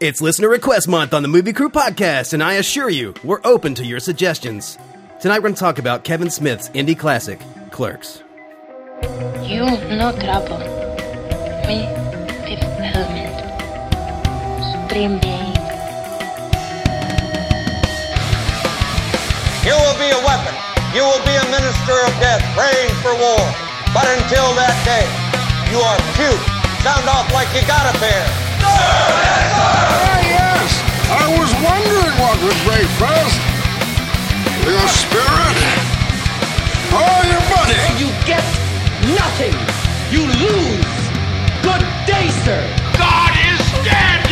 [0.00, 3.74] It's Listener Request Month on the Movie Crew Podcast, and I assure you, we're open
[3.74, 4.78] to your suggestions.
[5.18, 7.40] Tonight we're going to talk about Kevin Smith's indie classic,
[7.72, 8.22] Clerks.
[9.42, 9.66] You
[9.98, 10.62] no trouble.
[11.66, 11.82] Me,
[12.46, 13.34] Fifth Element.
[14.70, 15.58] Supreme Being.
[19.66, 20.54] You will be a weapon.
[20.94, 23.42] You will be a minister of death, praying for war.
[23.90, 25.10] But until that day,
[25.74, 26.44] you are cute.
[26.86, 28.47] Sound off like you got a pair.
[28.68, 30.70] Ah, yes.
[31.10, 33.38] I was wondering what would break first.
[34.68, 35.58] Your spirit
[36.92, 37.80] or your money?
[38.00, 38.44] You get
[39.16, 39.56] nothing.
[40.12, 40.84] You lose.
[41.62, 42.62] Good day, sir.
[42.96, 44.24] God is dead!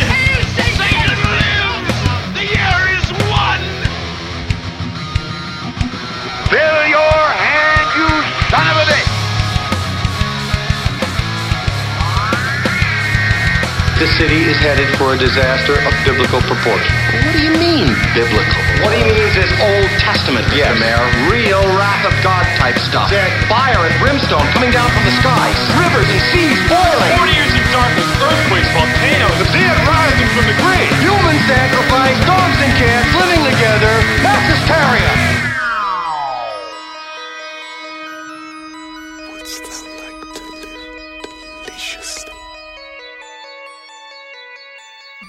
[0.57, 1.97] Satan lives!
[2.37, 3.65] The year is one!
[6.49, 7.36] Fill your
[13.97, 16.93] The city is headed for a disaster of biblical proportion.
[17.25, 18.61] What do you mean, biblical?
[18.85, 20.69] What he means is Old Testament, Yes.
[20.77, 20.85] Mr.
[20.85, 21.05] Mayor.
[21.33, 23.09] Real wrath of God type stuff.
[23.09, 25.57] That- Fire and brimstone coming down from the skies.
[25.81, 27.13] Rivers and seas boiling.
[27.17, 30.93] 40 years of darkness, earthquakes, volcanoes, The dead rising from the grave.
[31.01, 33.93] Human sacrifice, dogs and cats living together.
[34.21, 35.36] Mass hysteria.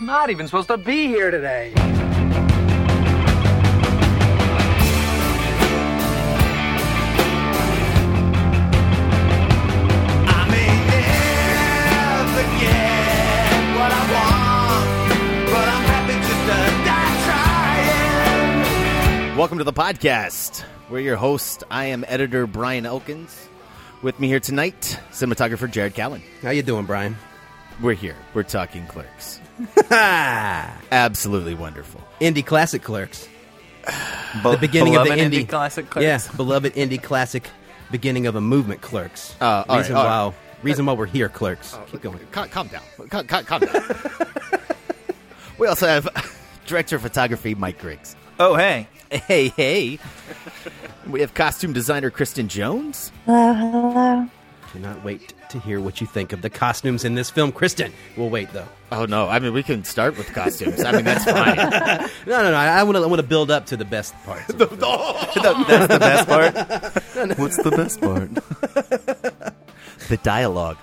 [0.08, 1.70] Not even supposed to be here today.
[19.36, 20.64] Welcome to the podcast.
[20.88, 21.64] We're your host.
[21.70, 23.48] I am editor Brian Elkins.
[24.00, 26.22] With me here tonight, cinematographer Jared Callen.
[26.40, 27.14] How you doing, Brian?
[27.82, 28.16] We're here.
[28.32, 29.40] We're talking clerks.
[29.88, 30.80] Ha!
[30.92, 32.02] Absolutely wonderful.
[32.20, 33.28] Indie classic Clerks.
[34.42, 36.04] the beginning of the indie, indie classic Clerks.
[36.28, 37.48] Yeah, beloved indie classic,
[37.90, 39.34] beginning of a movement, Clerks.
[39.40, 41.76] Uh, all reason right, all why, reason why we're here, Clerks.
[41.90, 42.18] Keep going.
[42.32, 42.82] Calm, calm down.
[43.08, 43.82] Calm, calm, calm down.
[45.58, 46.08] we also have
[46.66, 48.16] director of photography Mike Griggs.
[48.38, 48.88] Oh, hey.
[49.10, 49.98] Hey, hey.
[51.06, 53.10] we have costume designer Kristen Jones.
[53.24, 54.28] Hello, hello.
[54.72, 57.92] Cannot wait to hear what you think of the costumes in this film, Kristen.
[58.16, 58.66] We'll wait though.
[58.90, 59.28] Oh no!
[59.28, 60.82] I mean, we can start with costumes.
[60.84, 61.56] I mean, that's fine.
[62.26, 62.56] No, no, no.
[62.56, 63.02] I want to.
[63.02, 64.48] I want to build up to the best part.
[64.48, 64.80] of the film.
[64.82, 65.30] Oh!
[65.68, 67.38] That's the best part.
[67.38, 68.34] What's the best part?
[70.08, 70.76] the dialogue.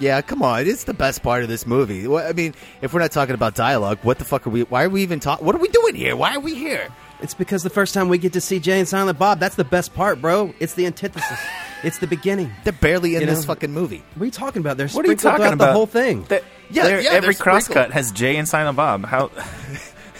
[0.00, 0.66] yeah, come on.
[0.66, 2.06] It's the best part of this movie.
[2.06, 4.62] I mean, if we're not talking about dialogue, what the fuck are we?
[4.62, 5.44] Why are we even talking?
[5.46, 6.16] What are we doing here?
[6.16, 6.88] Why are we here?
[7.20, 9.64] It's because the first time we get to see Jay and Silent Bob, that's the
[9.64, 10.54] best part, bro.
[10.60, 11.38] It's the antithesis.
[11.84, 12.50] It's the beginning.
[12.64, 14.02] They're barely in You this know- fucking movie.
[14.14, 14.76] What are you talking about?
[14.76, 15.66] They're What are you sprinkled talking throughout about?
[15.66, 16.24] the whole thing.
[16.28, 17.64] That- Yeah, they're- yeah, every they're sprinkled.
[17.74, 19.04] crosscut has Jay and Silent Bob.
[19.06, 19.30] How?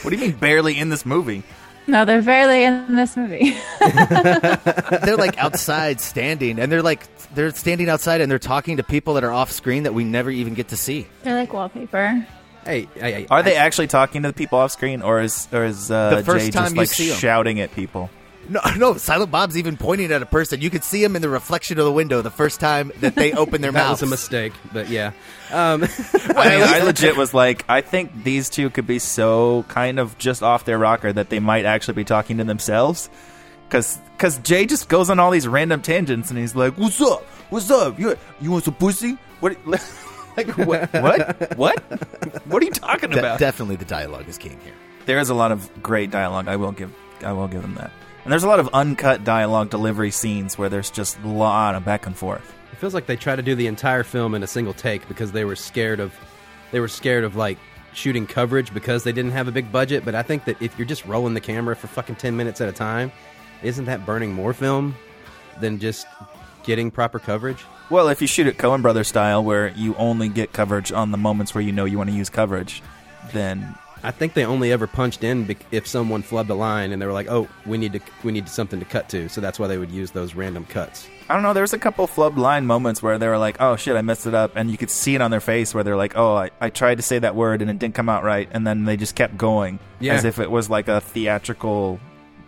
[0.02, 1.42] What do you mean barely in this movie?
[1.88, 3.56] No, they're barely in this movie.
[3.80, 7.02] they're like outside standing, and they're like
[7.34, 10.30] they're standing outside and they're talking to people that are off screen that we never
[10.30, 11.06] even get to see.
[11.24, 12.24] they're like wallpaper.
[12.64, 15.48] Hey, hey, hey, Are they I- actually talking to the people off screen, or is
[15.52, 17.16] or is uh, The first Jay time just you like see 'em.
[17.18, 18.10] shouting at people?
[18.48, 18.94] No, no.
[18.96, 20.60] Silent Bob's even pointing at a person.
[20.60, 23.32] You could see him in the reflection of the window the first time that they
[23.44, 24.00] open their that mouths.
[24.00, 25.12] was a mistake, but yeah.
[25.50, 29.98] Um, I mean, I legit was like, I think these two could be so kind
[29.98, 33.08] of just off their rocker that they might actually be talking to themselves.
[33.66, 37.22] Because cause Jay just goes on all these random tangents and he's like, What's up?
[37.48, 37.98] What's up?
[37.98, 39.16] You, you want some pussy?
[39.40, 39.56] What?
[40.36, 40.92] like, what?
[40.92, 41.56] What?
[41.56, 41.80] What?
[42.46, 43.38] What are you talking De- about?
[43.38, 44.74] definitely, the dialogue is king here.
[45.06, 46.46] there is a lot of great dialogue.
[46.46, 46.92] I will give
[47.24, 47.90] I will give them that.
[48.28, 51.86] And there's a lot of uncut dialogue delivery scenes where there's just a lot of
[51.86, 52.54] back and forth.
[52.70, 55.32] it feels like they tried to do the entire film in a single take because
[55.32, 56.12] they were scared of,
[56.70, 57.56] they were scared of like
[57.94, 60.04] shooting coverage because they didn't have a big budget.
[60.04, 62.68] But I think that if you're just rolling the camera for fucking ten minutes at
[62.68, 63.12] a time,
[63.62, 64.94] isn't that burning more film
[65.58, 66.06] than just
[66.64, 67.64] getting proper coverage?
[67.88, 71.16] Well, if you shoot it Coen Brothers style, where you only get coverage on the
[71.16, 72.82] moments where you know you want to use coverage,
[73.32, 77.06] then I think they only ever punched in if someone flubbed a line and they
[77.06, 79.66] were like, "Oh, we need to we need something to cut to," so that's why
[79.66, 81.08] they would use those random cuts.
[81.28, 81.52] I don't know.
[81.52, 84.26] There was a couple flub line moments where they were like, "Oh shit, I messed
[84.26, 86.50] it up," and you could see it on their face where they're like, "Oh, I,
[86.60, 88.96] I tried to say that word and it didn't come out right," and then they
[88.96, 90.14] just kept going Yeah.
[90.14, 92.00] as if it was like a theatrical,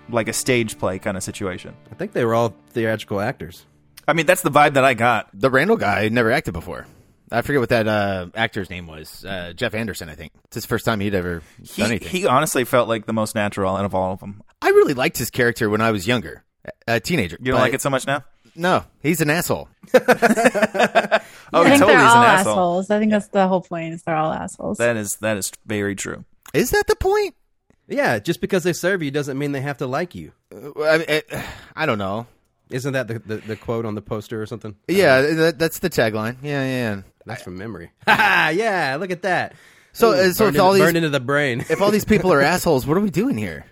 [0.09, 1.75] like a stage play kind of situation.
[1.91, 3.67] I think they were all theatrical actors.
[4.09, 5.29] I mean, that's the vibe that I got.
[5.35, 6.87] The Randall guy never acted before.
[7.33, 9.25] I forget what that uh, actor's name was.
[9.25, 10.33] Uh, Jeff Anderson, I think.
[10.47, 12.09] It's his first time he'd ever He, done anything.
[12.09, 14.43] he honestly felt like the most natural out of all of them.
[14.61, 16.45] I really liked his character when I was younger,
[16.87, 17.37] a a teenager.
[17.41, 18.25] You don't like it so much now?
[18.57, 19.69] No, he's an asshole.
[21.53, 22.53] Oh, I think totally they're all an asshole.
[22.53, 22.91] assholes.
[22.91, 23.93] I think that's the whole point.
[23.95, 24.79] Is they're all assholes.
[24.79, 26.25] That is that is very true.
[26.55, 27.35] Is that the point?
[27.89, 30.31] Yeah, just because they serve you doesn't mean they have to like you.
[30.55, 31.45] Uh, I, I,
[31.77, 32.29] I don't know.
[32.71, 34.77] Isn't that the, the, the quote on the poster or something?
[34.89, 36.37] Yeah, that, that's the tagline.
[36.43, 37.03] Yeah, yeah.
[37.27, 37.91] That's from memory.
[38.07, 39.55] Yeah, look at that.
[39.93, 41.65] So, Ooh, uh, so if all these burned into the brain.
[41.69, 43.67] if all these people are assholes, what are we doing here?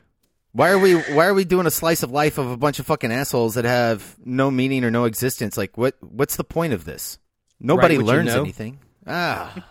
[0.52, 2.86] Why are we why are we doing a slice of life of a bunch of
[2.86, 5.56] fucking assholes that have no meaning or no existence?
[5.56, 7.18] Like what what's the point of this?
[7.60, 8.40] Nobody what you learns know.
[8.42, 8.80] anything.
[9.06, 9.64] Ah.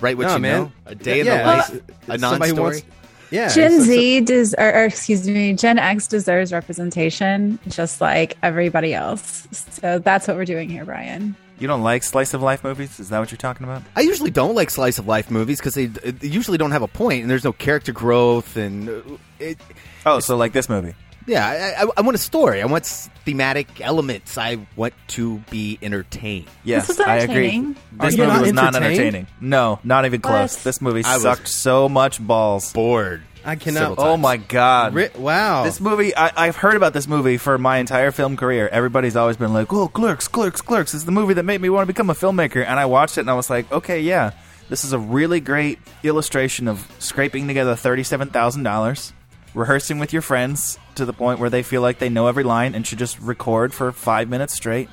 [0.00, 0.60] Right what No, you man.
[0.62, 0.72] know.
[0.86, 1.74] A day in Yeah, the life.
[1.74, 2.62] it's- a it's non somebody story.
[2.80, 2.86] wants-
[3.34, 8.36] yeah, Gen it's- Z does, or, or excuse me, Gen X deserves representation, just like
[8.42, 9.46] everybody else.
[9.70, 11.36] So that's what we're doing here, Brian.
[11.58, 12.98] You don't like slice of life movies?
[12.98, 13.82] Is that what you're talking about?
[13.94, 16.88] I usually don't like slice of life movies because they, they usually don't have a
[16.88, 19.00] point and there's no character growth and uh,
[19.38, 19.58] it,
[20.04, 20.94] Oh, so like this movie.
[21.26, 22.60] Yeah, I, I, I want a story.
[22.62, 22.86] I want
[23.24, 24.36] thematic elements.
[24.36, 26.46] I want to be entertained.
[26.64, 27.74] Yes, I agree.
[27.92, 29.26] This movie not was not entertaining.
[29.40, 30.56] No, not even close.
[30.56, 30.64] What?
[30.64, 32.72] This movie I sucked so much balls.
[32.72, 33.22] Bored.
[33.44, 33.98] I cannot.
[33.98, 34.94] Oh my god!
[34.94, 35.64] Ri- wow.
[35.64, 38.68] This movie, I, I've heard about this movie for my entire film career.
[38.68, 41.68] Everybody's always been like, "Oh, Clerks, Clerks, Clerks!" This is the movie that made me
[41.68, 42.64] want to become a filmmaker.
[42.64, 44.30] And I watched it, and I was like, "Okay, yeah,
[44.70, 49.12] this is a really great illustration of scraping together thirty-seven thousand dollars,
[49.52, 52.74] rehearsing with your friends to the point where they feel like they know every line
[52.74, 54.88] and should just record for five minutes straight."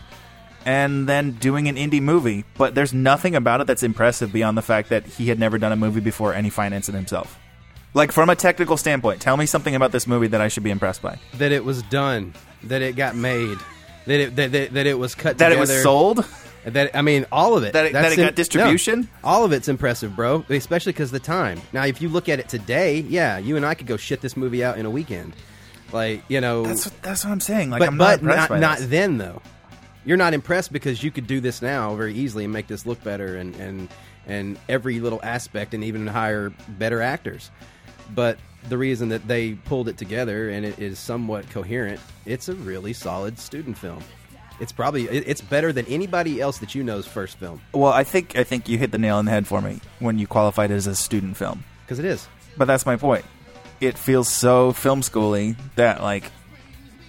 [0.63, 4.61] And then doing an indie movie, but there's nothing about it that's impressive beyond the
[4.61, 7.39] fact that he had never done a movie before and he financed it himself.
[7.95, 10.69] Like from a technical standpoint, tell me something about this movie that I should be
[10.69, 11.17] impressed by.
[11.33, 12.33] that it was done,
[12.63, 13.57] that it got made,
[14.05, 16.25] that it that, that, that it was cut That together, it was sold.
[16.63, 17.73] That I mean, all of it.
[17.73, 19.01] That it- that it got distribution?
[19.01, 20.45] no, all of it's impressive, bro.
[20.47, 21.59] Especially because the time.
[21.73, 24.37] Now, if you look at it today, yeah, you and I could go shit this
[24.37, 25.33] movie out in a weekend.
[25.91, 27.69] Like you know, That's what, that's what I'm saying.
[27.69, 29.41] Like but I'm not but impressed not, not then though.
[30.05, 33.03] You're not impressed because you could do this now very easily and make this look
[33.03, 33.89] better and and
[34.27, 37.51] and every little aspect and even hire better actors.
[38.13, 38.37] But
[38.69, 42.93] the reason that they pulled it together and it is somewhat coherent, it's a really
[42.93, 44.03] solid student film.
[44.59, 48.35] It's probably it's better than anybody else that you know's first film Well, I think
[48.37, 50.75] I think you hit the nail on the head for me when you qualified it
[50.75, 51.63] as a student film.
[51.83, 52.27] because it is.
[52.57, 53.25] But that's my point.
[53.81, 56.31] It feels so film schooly that like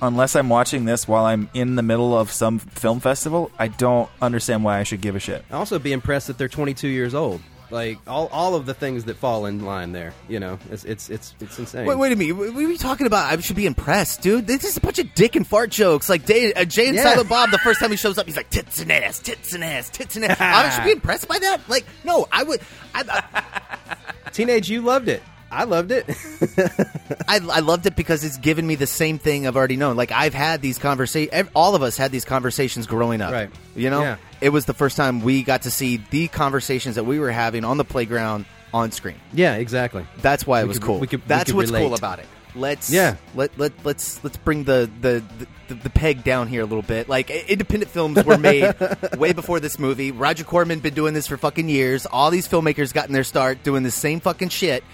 [0.01, 4.11] unless I'm watching this while I'm in the middle of some film festival, I don't
[4.21, 5.45] understand why I should give a shit.
[5.51, 7.41] I Also, be impressed that they're 22 years old.
[7.71, 11.09] Like all, all of the things that fall in line there, you know, it's it's
[11.09, 11.87] it's, it's insane.
[11.87, 12.33] Wait, wait a minute.
[12.37, 13.33] What are you talking about?
[13.33, 14.47] I should be impressed, dude.
[14.47, 16.11] This is a bunch of dick and fart jokes.
[16.11, 17.05] Like Jay, uh, Jay and Yeah.
[17.05, 19.65] Silent Bob, the first time he shows up, he's like tits and ass, tits and
[19.65, 20.39] ass, tits and ass.
[20.39, 21.61] I should be impressed by that.
[21.69, 22.61] Like, no, I would.
[22.95, 23.97] I, I,
[24.33, 25.23] Teenage, you loved it.
[25.53, 26.07] I loved it.
[27.29, 29.97] I, I loved it because it's given me the same thing I've already known.
[29.97, 31.49] Like I've had these conversations.
[31.55, 33.33] All of us had these conversations growing up.
[33.33, 33.51] Right.
[33.77, 34.17] You know, Yeah.
[34.41, 37.65] it was the first time we got to see the conversations that we were having
[37.65, 39.17] on the playground on screen.
[39.35, 40.07] yeah, exactly.
[40.19, 40.99] That's why it was could- cool.
[40.99, 42.27] we could- That's could what's cool about it.
[42.55, 43.17] Let's Yeah.
[43.35, 45.23] Let let let's let's bring the the,
[45.69, 47.09] the the peg down here a little bit.
[47.09, 48.75] Like independent films were made
[49.17, 50.13] way before this movie.
[50.13, 52.05] Roger Corman been doing this for fucking years.
[52.05, 54.85] All these filmmakers gotten their start doing the same fucking shit,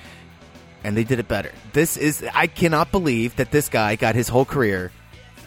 [0.85, 1.53] and they did it better.
[1.73, 4.93] This is I cannot believe that this guy got his whole career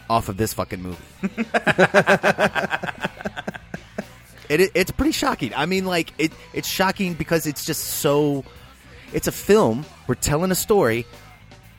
[0.09, 0.97] off of this fucking movie.
[4.51, 5.53] It, it, it's pretty shocking.
[5.55, 8.43] I mean, like it, it's shocking because it's just so.
[9.13, 9.85] It's a film.
[10.07, 11.05] We're telling a story,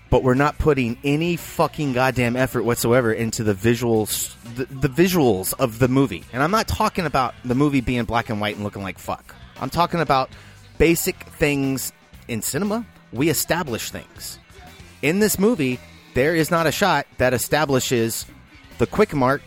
[0.09, 5.53] but we're not putting any fucking goddamn effort whatsoever into the visuals, the, the visuals
[5.59, 6.25] of the movie.
[6.33, 9.35] And I'm not talking about the movie being black and white and looking like fuck.
[9.61, 10.31] I'm talking about
[10.79, 11.93] basic things
[12.27, 12.87] in cinema.
[13.12, 14.38] We establish things.
[15.02, 15.78] In this movie,
[16.14, 18.26] there is not a shot that establishes
[18.78, 19.42] the Quick Mart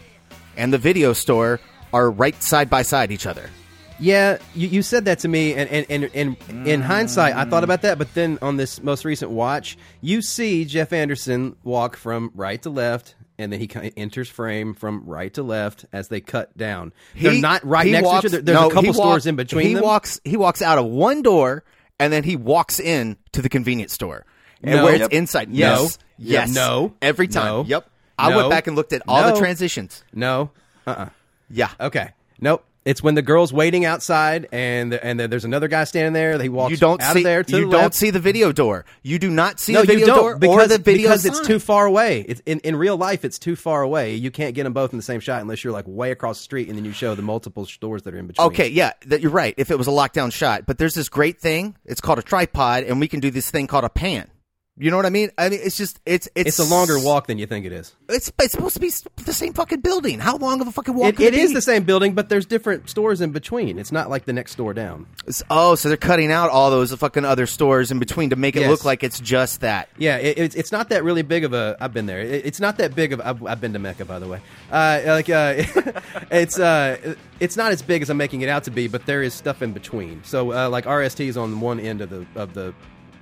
[0.58, 1.60] and the video store
[1.94, 3.50] are right side by side each other.
[3.98, 6.84] Yeah, you, you said that to me, and, and, and, and in mm.
[6.84, 7.98] hindsight, I thought about that.
[7.98, 12.70] But then on this most recent watch, you see Jeff Anderson walk from right to
[12.70, 16.58] left, and then he kind of enters frame from right to left as they cut
[16.58, 16.92] down.
[17.16, 18.42] They're not right next walks- to each other.
[18.42, 19.84] There's no, a couple he stores in between He them.
[19.84, 20.20] walks.
[20.26, 21.64] He walks out of one door
[22.00, 24.26] and then he walks in to the convenience store,
[24.64, 24.84] and No.
[24.84, 25.14] where it's Yep.
[25.14, 25.50] inside.
[25.50, 25.56] No.
[25.58, 26.94] Yes, Yeah, yes, no.
[27.02, 27.46] every time.
[27.46, 27.64] No.
[27.66, 27.90] Yep.
[28.18, 28.38] I No.
[28.38, 29.40] went back and looked at all the No.
[29.40, 30.04] transitions.
[30.14, 30.52] No,
[30.88, 31.10] uh, uh
[31.50, 31.70] Yeah.
[31.80, 32.10] Okay,
[32.40, 32.66] nope.
[32.86, 36.40] It's when the girl's waiting outside, and the, and the, there's another guy standing there.
[36.40, 37.22] He walks You don't out see.
[37.22, 38.86] of there to you the don't see the video door.
[39.02, 41.26] You do not see no, the video you don't door because, or the video because
[41.26, 42.22] it's too far away.
[42.22, 44.14] It's in, in real life, it's too far away.
[44.14, 46.44] You can't get them both in the same shot unless you're like way across the
[46.44, 48.46] street, and then you show the multiple stores that are in between.
[48.50, 49.56] Okay, yeah, that you're right.
[49.58, 51.76] If it was a lockdown shot, but there's this great thing.
[51.86, 54.30] It's called a tripod, and we can do this thing called a pan.
[54.78, 55.32] You know what I mean?
[55.38, 57.96] I mean, it's just it's it's It's a longer walk than you think it is.
[58.10, 58.90] It's, it's supposed to be
[59.24, 60.20] the same fucking building.
[60.20, 61.08] How long of a fucking walk?
[61.08, 63.80] It, could it is the same building, but there's different stores in between.
[63.80, 65.08] It's not like the next store down.
[65.20, 68.58] It's- oh, so they're cutting out all those fucking other stores in between to make
[68.58, 68.70] it Yes.
[68.70, 69.88] look like it's just that.
[69.98, 71.78] Yeah, it, it's it's not that really big of a.
[71.80, 72.20] I've been there.
[72.20, 73.22] It, it's not that big of.
[73.22, 74.42] I've, I've been to Mecca, by the way.
[74.70, 75.54] Uh, like uh,
[76.32, 79.24] it's uh, it's not as big as I'm making it out to be, but there
[79.24, 80.22] is stuff in between.
[80.26, 82.74] So uh, like RST is on one end of the of the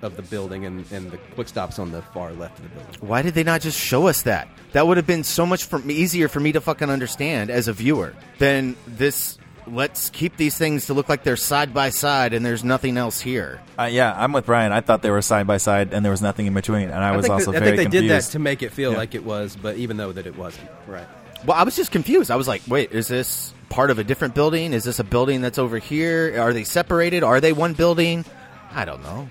[0.03, 2.95] of the building, and, and the quick stops on the far left of the building.
[2.99, 4.47] Why did they not just show us that?
[4.73, 7.73] That would have been so much for, easier for me to fucking understand as a
[7.73, 9.37] viewer than this.
[9.65, 13.21] Let's keep these things to look like they're side by side and there's nothing else
[13.21, 13.61] here.
[13.79, 14.73] Uh, yeah, I'm with Brian.
[14.73, 17.15] I thought they were side by side and there was nothing in between, and I
[17.15, 18.03] was think also that, I think they confused.
[18.09, 18.97] did that to make it feel Yeah.
[18.97, 20.69] like it was, but even though that it wasn't.
[20.85, 21.07] Right.
[21.45, 22.29] Well, I was just confused.
[22.29, 24.73] I was like, wait, is this part of a different building?
[24.73, 26.41] Is this a building that's over here?
[26.41, 27.23] Are they separated?
[27.23, 28.25] Are they one building?
[28.73, 29.29] I don't know.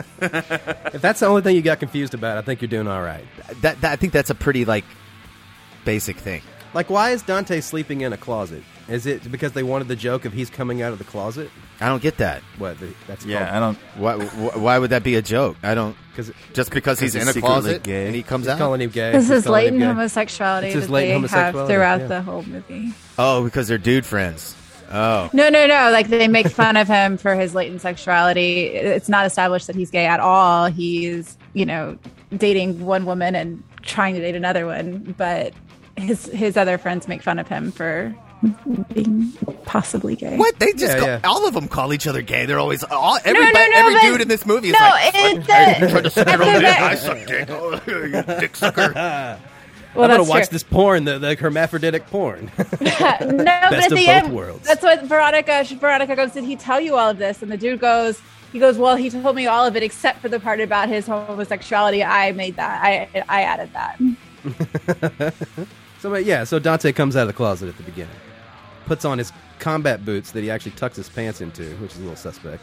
[0.96, 3.24] If that's the only thing you got confused about, I think you're doing all right.
[3.60, 4.84] That, that I think that's a pretty like
[5.84, 6.42] basic thing.
[6.74, 8.62] Like, why is Dante sleeping in a closet?
[8.88, 11.50] Is it because they wanted the joke of he's coming out of the closet?
[11.80, 12.42] I don't get that.
[12.58, 12.78] What?
[12.80, 13.78] The, that's Yeah, called- I don't.
[13.96, 15.56] Why, wh- why would that be a joke?
[15.62, 15.96] I don't.
[16.14, 18.06] 'Cause- just because he's, he's in a closet gay.
[18.06, 18.58] and he comes He's out.
[18.58, 19.12] calling him gay.
[19.12, 22.06] This is latent homosexuality It's his that latent they have homosexuality, throughout yeah.
[22.06, 22.92] the whole movie.
[23.18, 24.54] oh, because they're dude friends.
[24.92, 25.90] Oh, No, no, no.
[25.90, 28.66] Like they make fun of him for his latent sexuality.
[28.66, 30.66] It's not established that he's gay at all.
[30.66, 31.98] He's, you know,
[32.36, 35.52] dating one woman and trying to date another one, but
[35.96, 38.14] his his other friends make fun of him for
[38.92, 39.32] being
[39.64, 40.36] possibly gay.
[40.36, 40.58] what?
[40.58, 41.20] They just Yeah, call, yeah.
[41.24, 42.44] all of them call each other gay.
[42.46, 45.14] They're always all No, every no, no, every dude in this movie is no, like.
[45.14, 46.80] it's "Hey, the- trying to suck your I own dick.
[46.80, 47.48] I suck dick.
[47.50, 49.38] Oh, you dick sucker.
[49.96, 50.54] Well, I'm gonna watch true.
[50.54, 52.50] this porn, the, the hermaphroditic porn.
[52.58, 53.44] no, but Best
[53.86, 54.66] at of the both end, worlds.
[54.66, 55.64] that's what Veronica.
[55.78, 58.20] Veronica goes, "Did he tell you all of this?" And the dude goes,
[58.52, 61.06] "He goes, well, he told me all of it except for the part about his
[61.06, 62.04] homosexuality.
[62.04, 62.82] I made that.
[62.84, 65.34] I I added that."
[66.00, 68.14] so yeah, so Dante comes out of the closet at the beginning,
[68.86, 72.00] puts on his combat boots that he actually tucks his pants into, which is a
[72.02, 72.62] little suspect.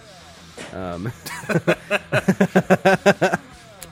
[0.73, 1.11] Um,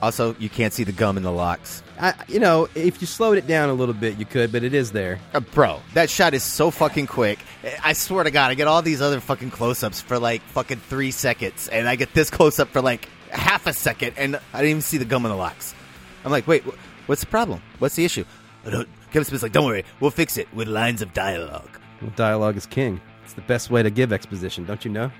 [0.02, 1.84] Also, you can't see the gum in the locks.
[2.02, 4.74] I, you know, if you slowed it down a little bit, you could, but it
[4.74, 5.20] is there.
[5.32, 7.38] Uh, bro, that shot is so fucking quick.
[7.84, 10.78] I swear to God, I get all these other fucking close ups for like fucking
[10.78, 14.58] three seconds, and I get this close up for like half a second, and I
[14.58, 15.76] didn't even see the gum in the locks.
[16.24, 17.62] I'm like, wait, wh- what's the problem?
[17.78, 18.24] What's the issue?
[18.64, 18.86] Kevin
[19.24, 21.70] Smith's like, don't worry, we'll fix it with lines of dialogue.
[22.00, 23.00] Well, dialogue is king.
[23.22, 25.12] It's the best way to give exposition, don't you know?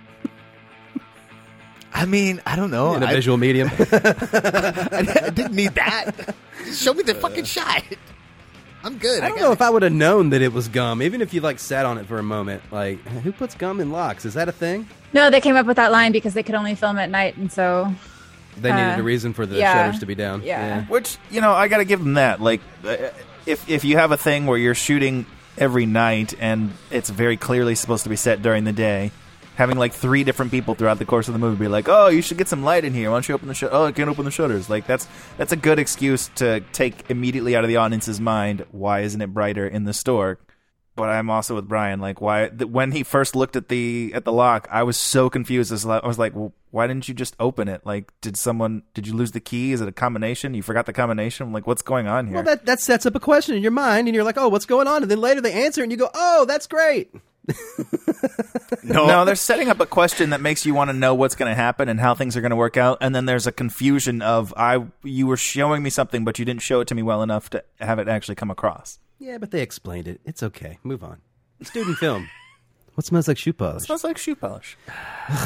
[1.95, 2.95] I mean, I don't know.
[2.95, 3.69] In a I, visual medium.
[3.71, 6.35] I, I didn't need that.
[6.65, 7.83] Just show me the fucking shot.
[8.85, 9.23] I'm good.
[9.23, 9.55] I don't got know it.
[9.55, 11.99] if I would have known that it was gum, even if you like sat on
[11.99, 12.63] it for a moment.
[12.73, 14.25] Like, who puts gum in locks?
[14.25, 14.89] Is that a thing?
[15.13, 17.53] No, they came up with that line because they could only film at night, and
[17.53, 17.93] so
[18.57, 19.73] They needed Uh, a reason for the yeah.
[19.85, 20.43] shutters to be down.
[20.43, 20.85] Yeah.
[20.87, 22.41] Which you know, I got to give them that.
[22.41, 22.97] Like, uh,
[23.47, 25.27] if if you have a thing where you're shooting
[25.59, 29.13] every night and it's very clearly supposed to be set during the day,
[29.57, 32.23] having like three different people throughout the course of the movie be like, "Oh, you
[32.23, 33.11] should get some light in here.
[33.11, 33.71] Why don't you open the shut?
[33.73, 35.07] Oh, I can't open the shutters." Like that's
[35.37, 38.65] that's a good excuse to take immediately out of the audience's mind.
[38.71, 40.39] Why isn't it brighter in the store?
[41.03, 41.99] But I'm also with Brian.
[41.99, 42.47] Like, why?
[42.47, 45.73] Th- when he first looked at the at the lock, I was so confused.
[45.73, 47.85] As I was like, well, why didn't you just open it?
[47.85, 48.85] Like, did someone?
[48.95, 49.73] Did you lose the key?
[49.73, 50.55] Is it a combination?
[50.55, 51.45] You forgot the combination?
[51.45, 52.37] I'm like, what's going on here?
[52.37, 54.65] Well, that, that sets up a question in your mind, and you're like, oh, what's
[54.65, 55.03] going on?
[55.03, 57.13] And then later they answer, and you go, oh, that's great.
[58.85, 61.51] No, no, they're setting up a question that makes you want to know what's going
[61.51, 64.23] to happen and how things are going to work out, and then there's a confusion
[64.23, 67.23] of I you were showing me something, but you didn't show it to me well
[67.23, 68.99] enough to have it actually come across.
[69.23, 70.21] Yeah, but they explained it.
[70.25, 70.79] It's okay.
[70.83, 71.21] Move on.
[71.63, 72.29] Student film.
[72.95, 73.85] What smells like shoe polish?
[73.85, 74.77] smells like shoe polish.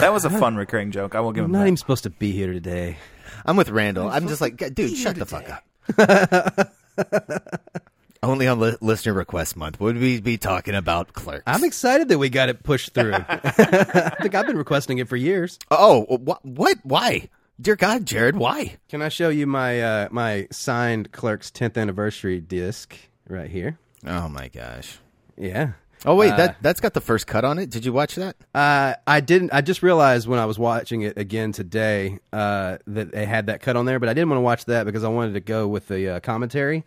[0.00, 1.14] That was a fun recurring joke.
[1.14, 1.66] I will give I'm him not that.
[1.68, 2.96] even supposed to be here today.
[3.44, 4.08] I'm with Randall.
[4.08, 6.72] I'm just like, dude, shut the fuck up.
[8.22, 11.44] Only on li- listener request month would we be talking about clerks.
[11.46, 13.12] I'm excited that we got it pushed through.
[13.28, 15.60] I think I've been requesting it for years.
[15.70, 16.44] oh, what?
[16.44, 16.78] What?
[16.82, 17.28] Why?
[17.60, 18.76] Dear God, Jared, why?
[18.88, 22.96] Can I show you my uh, my signed Clerks 10th anniversary disc
[23.28, 23.78] right here?
[24.06, 24.98] Oh my gosh.
[25.36, 25.72] Yeah.
[26.04, 27.70] Oh wait, Uh, that that's got the first cut on it.
[27.70, 28.36] Did you watch that?
[28.54, 29.52] Uh, I didn't.
[29.52, 33.62] I just realized when I was watching it again today uh, that they had that
[33.62, 35.66] cut on there, but I didn't want to watch that because I wanted to go
[35.66, 36.84] with the uh, commentary,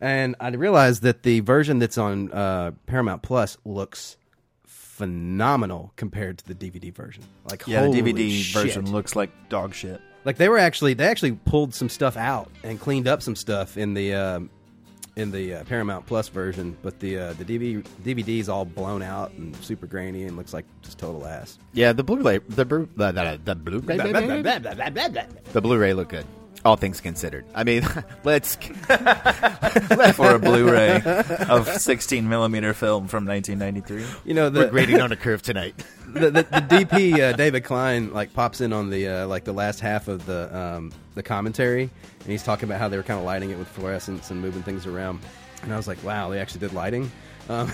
[0.00, 4.16] and I realized that the version that's on uh, Paramount Plus looks
[4.64, 7.24] phenomenal compared to the DVD version.
[7.50, 8.54] Like, Yeah, the DVD shit.
[8.62, 10.00] version looks like dog shit.
[10.24, 13.76] Like they were actually they actually pulled some stuff out and cleaned up some stuff
[13.76, 14.50] in the um
[15.16, 19.32] in the uh, Paramount Plus version, but the uh, the DVD DVD's all blown out
[19.32, 21.58] and super grainy and looks like just total ass.
[21.74, 23.96] Yeah, the Blu-ray, the Blu- the, the, the Blu-ray,
[25.52, 26.26] the Blu-ray look good.
[26.64, 27.44] All things considered.
[27.54, 27.82] I mean,
[28.24, 28.54] let's
[30.14, 31.02] for a Blu-ray
[31.48, 34.04] of 16 millimeter film from 1993.
[34.24, 35.74] You know, we're grading on a curve tonight.
[36.06, 39.52] the, the, the DP uh, David Klein like pops in on the uh, like the
[39.52, 41.90] last half of the um, the commentary,
[42.20, 44.62] and he's talking about how they were kind of lighting it with fluorescence and moving
[44.62, 45.20] things around.
[45.62, 47.10] And I was like, wow, they actually did lighting.
[47.48, 47.72] Um,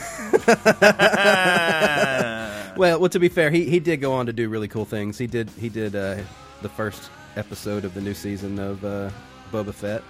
[2.76, 5.18] well, well, to be fair, he, he did go on to do really cool things.
[5.18, 6.16] He did he did uh,
[6.62, 9.10] the first episode of the new season of uh,
[9.52, 10.02] Boba Fett,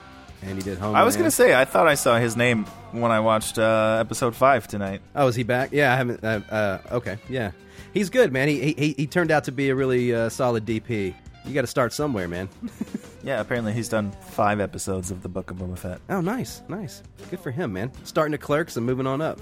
[0.42, 0.94] and he did Home.
[0.94, 4.35] I was gonna say, I thought I saw his name when I watched uh, episode
[4.35, 5.00] five tonight.
[5.14, 5.70] Oh, is he back?
[5.73, 6.25] Yeah, I haven't.
[6.25, 7.52] Uh, uh, okay, yeah,
[7.92, 8.49] he's good, man.
[8.49, 11.14] He he, he turned out to be a really uh, solid DP.
[11.44, 12.49] You got to start somewhere, man.
[13.25, 16.00] Yeah, apparently he's done five episodes of the Book of Boba Fett.
[16.08, 17.02] Oh, nice, nice.
[17.30, 17.90] Good for him, man.
[18.04, 19.40] Starting to Clerks and moving on up.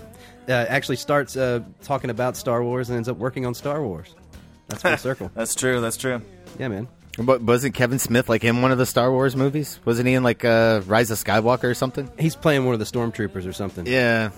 [0.49, 4.15] Uh, actually starts uh, talking about Star Wars and ends up working on Star Wars.
[4.69, 5.31] That's full circle.
[5.35, 5.81] That's true.
[5.83, 6.23] That's true.
[6.59, 6.89] Yeah, man.
[7.19, 9.81] But wasn't Kevin Smith like in one of the Star Wars movies?
[9.87, 12.11] Wasn't he in like uh, Rise of Skywalker or something?
[12.19, 13.87] He's playing one of the stormtroopers or something.
[13.87, 14.31] Yeah.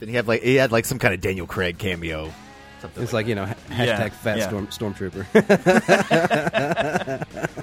[0.00, 2.32] Did he have like he had like some kind of Daniel Craig cameo?
[2.80, 4.48] Something It's like you know, ha- hashtag Yeah, fat yeah.
[4.48, 5.26] storm stormtrooper.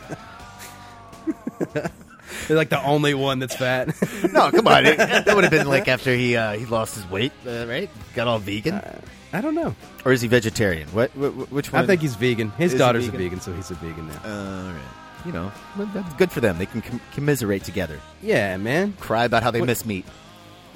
[2.48, 3.88] They're like the only one that's fat.
[4.32, 4.86] no, come on.
[4.86, 7.90] It- that would have been like after he uh, he lost his weight, uh, right?
[8.14, 8.82] Got all vegan,
[9.36, 9.76] I don't know.
[10.06, 10.88] or is he vegetarian?
[10.90, 11.12] What?
[11.12, 11.84] wh- which one?
[11.84, 12.50] I think he's vegan.
[12.52, 13.20] His Is he daughter's vegan?
[13.20, 14.20] a vegan, so he's a vegan now.
[14.26, 14.82] Uh, all right.
[15.26, 16.58] You know, well, that's good for them.
[16.60, 18.94] They can com- commiserate together, Yeah, man.
[19.00, 20.06] cry about how they miss meat.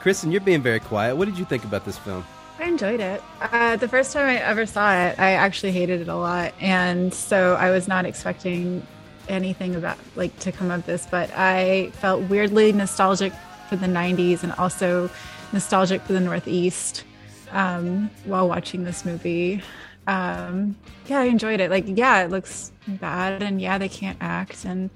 [0.00, 1.16] Kristen, you're being very quiet.
[1.16, 2.24] What did you think about this film?
[2.58, 3.22] I enjoyed it.
[3.40, 7.12] Uh, the first time I ever saw it, I actually hated it a lot, and
[7.12, 8.86] so I was not expecting
[9.28, 11.06] anything about like to come of this.
[11.10, 13.32] But I felt weirdly nostalgic
[13.68, 15.10] for the '90s and also
[15.56, 17.04] nostalgic for the Northeast
[17.50, 19.62] um, while watching this movie.
[20.06, 21.70] Um, yeah, I enjoyed it.
[21.70, 24.90] Like, yeah, it looks bad, and yeah, they can't act, and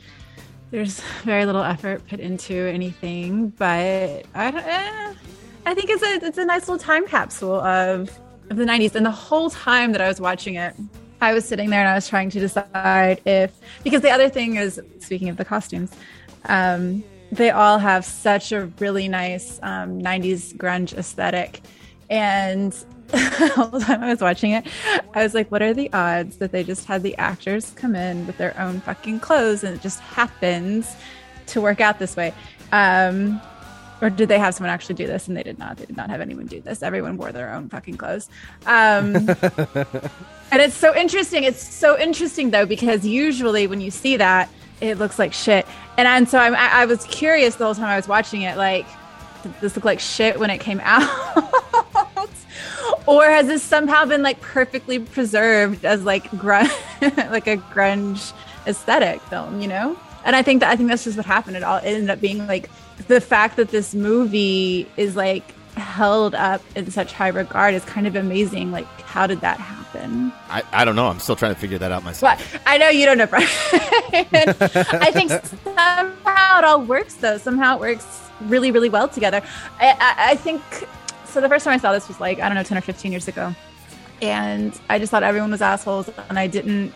[0.70, 3.48] there's very little effort put into anything.
[3.48, 4.64] But I don't.
[4.64, 5.14] Eh,
[5.64, 8.10] I think it's a it's a nice little time capsule of
[8.50, 8.94] of the 90s.
[8.94, 10.74] And the whole time that I was watching it,
[11.22, 14.56] I was sitting there and I was trying to decide if because the other thing
[14.56, 15.92] is speaking of the costumes,
[16.44, 21.60] um, they all have such a really nice um, 90s grunge aesthetic.
[22.08, 22.72] And
[23.08, 24.66] the whole time I was watching it,
[25.14, 28.26] I was like, what are the odds that they just had the actors come in
[28.26, 30.94] with their own fucking clothes and it just happens
[31.46, 32.34] to work out this way?
[32.72, 33.40] Um,
[34.00, 35.28] or did they have someone actually do this?
[35.28, 35.76] And they did not.
[35.76, 36.82] They did not have anyone do this.
[36.82, 38.28] Everyone wore their own fucking clothes.
[38.66, 39.14] Um,
[40.50, 41.44] and it's so interesting.
[41.44, 44.48] It's so interesting though because usually when you see that
[44.80, 45.66] it looks like shit.
[45.96, 48.56] And, and so I'm, I, I was curious the whole time i was watching it
[48.56, 48.86] like
[49.60, 51.46] this look like shit when it came out.
[53.06, 56.70] Or has this somehow been like perfectly preserved as like grunge
[57.30, 58.32] like a grunge
[58.66, 59.98] aesthetic film you know?
[60.24, 61.56] And i think that i think that's just what happened.
[61.56, 62.70] It all it ended up being like
[63.08, 68.06] the fact that this movie is like held up in such high regard is kind
[68.06, 68.70] of amazing.
[68.70, 71.08] Like how did that happen I, I don't know.
[71.08, 72.58] I'm still trying to figure that out myself.
[72.66, 73.46] i know you don't know Brian.
[73.72, 77.38] i think somehow it all works though.
[77.38, 79.42] Somehow it works really really well together.
[79.78, 80.62] I, I, I think
[81.24, 83.12] so the first time i saw this was like i don't know 10 or 15
[83.12, 83.54] years ago.
[84.22, 86.92] And i just thought everyone was assholes and i didn't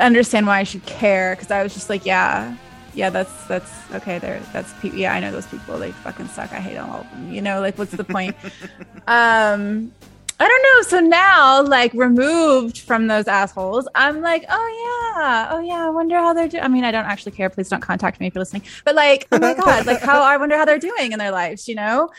[0.00, 2.56] understand why i should care because i was just like yeah
[2.94, 5.78] yeah that's that's okay there that's yeah i know those people.
[5.78, 6.52] They fucking suck.
[6.52, 8.36] I hate all of them you know like what's the point?
[9.08, 9.92] Um
[10.38, 10.82] I don't know.
[10.82, 15.86] So now, like removed from those assholes, I'm like, oh yeah, oh yeah.
[15.86, 16.62] I wonder how they're doing.
[16.62, 17.48] I mean, I don't actually care.
[17.48, 18.62] Please don't contact me if you're listening.
[18.84, 21.68] But like, oh my god, like how I wonder how they're doing in their lives.
[21.68, 22.10] You know,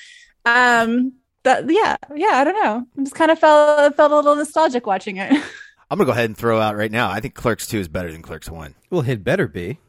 [0.46, 2.34] um, that yeah, yeah.
[2.34, 2.88] I don't know.
[2.98, 5.32] I just kind of felt felt a little nostalgic watching it.
[5.90, 7.10] I'm gonna go ahead and throw out right now.
[7.10, 8.74] I think Clerks Two is better than Clerks One.
[8.90, 9.80] Well, it better be.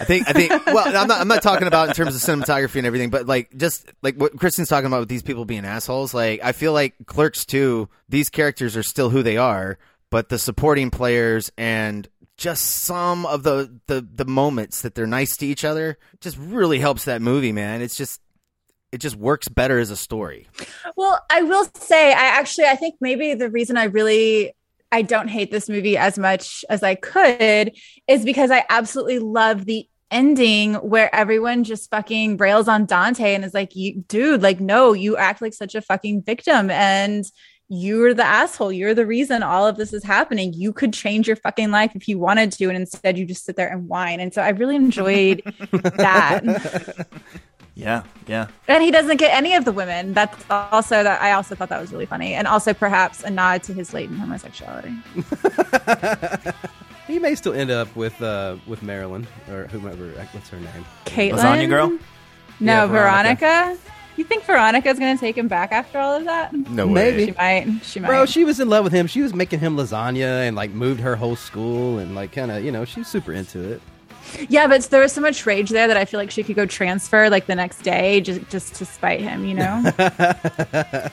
[0.00, 2.76] I think I think well I'm not I'm not talking about in terms of cinematography
[2.76, 6.12] and everything, but like just like what Kristen's talking about with these people being assholes,
[6.14, 9.78] like I feel like Clerks 2, these characters are still who they are,
[10.10, 15.36] but the supporting players and just some of the the the moments that they're nice
[15.38, 17.80] to each other just really helps that movie, man.
[17.80, 18.20] It's just
[18.92, 20.48] it just works better as a story.
[20.96, 24.54] Well, I will say, I actually, I think maybe the reason I really,
[24.96, 27.76] I don't hate this movie as much as I could
[28.08, 33.44] is because I absolutely love the ending where everyone just fucking rails on Dante and
[33.44, 36.70] is like, you, dude, like, no, you act like such a fucking victim.
[36.70, 37.26] And
[37.68, 38.72] you're the asshole.
[38.72, 40.54] You're the reason all of this is happening.
[40.54, 43.56] You could change your fucking life if you wanted to, and instead you just sit
[43.56, 44.20] there and whine.
[44.20, 47.06] And so I really enjoyed that.
[47.76, 48.48] Yeah, yeah.
[48.66, 50.14] And he doesn't get any of the women.
[50.14, 53.62] That's also that I also thought that was really funny, and also perhaps a nod
[53.64, 54.96] to his latent homosexuality.
[57.06, 60.08] He may still end up with uh, with Marilyn or whomever.
[60.32, 60.84] What's her name?
[61.04, 61.90] Caitlyn, Lasagna girl?
[62.58, 63.46] No, Yeah, Veronica.
[63.46, 63.78] Veronica.
[64.16, 66.52] You think Veronica's going to take him back after all of that?
[66.54, 66.94] No way.
[66.94, 67.26] Maybe.
[67.26, 67.84] She might.
[67.84, 68.08] She might.
[68.08, 69.06] Bro, she was in love with him.
[69.06, 72.64] She was making him lasagna and like moved her whole school and like kind of
[72.64, 73.80] you know she's super into it.
[74.48, 76.66] Yeah, but there was so much rage there that I feel like she could go
[76.66, 79.82] transfer like the next day just just to spite him, you know.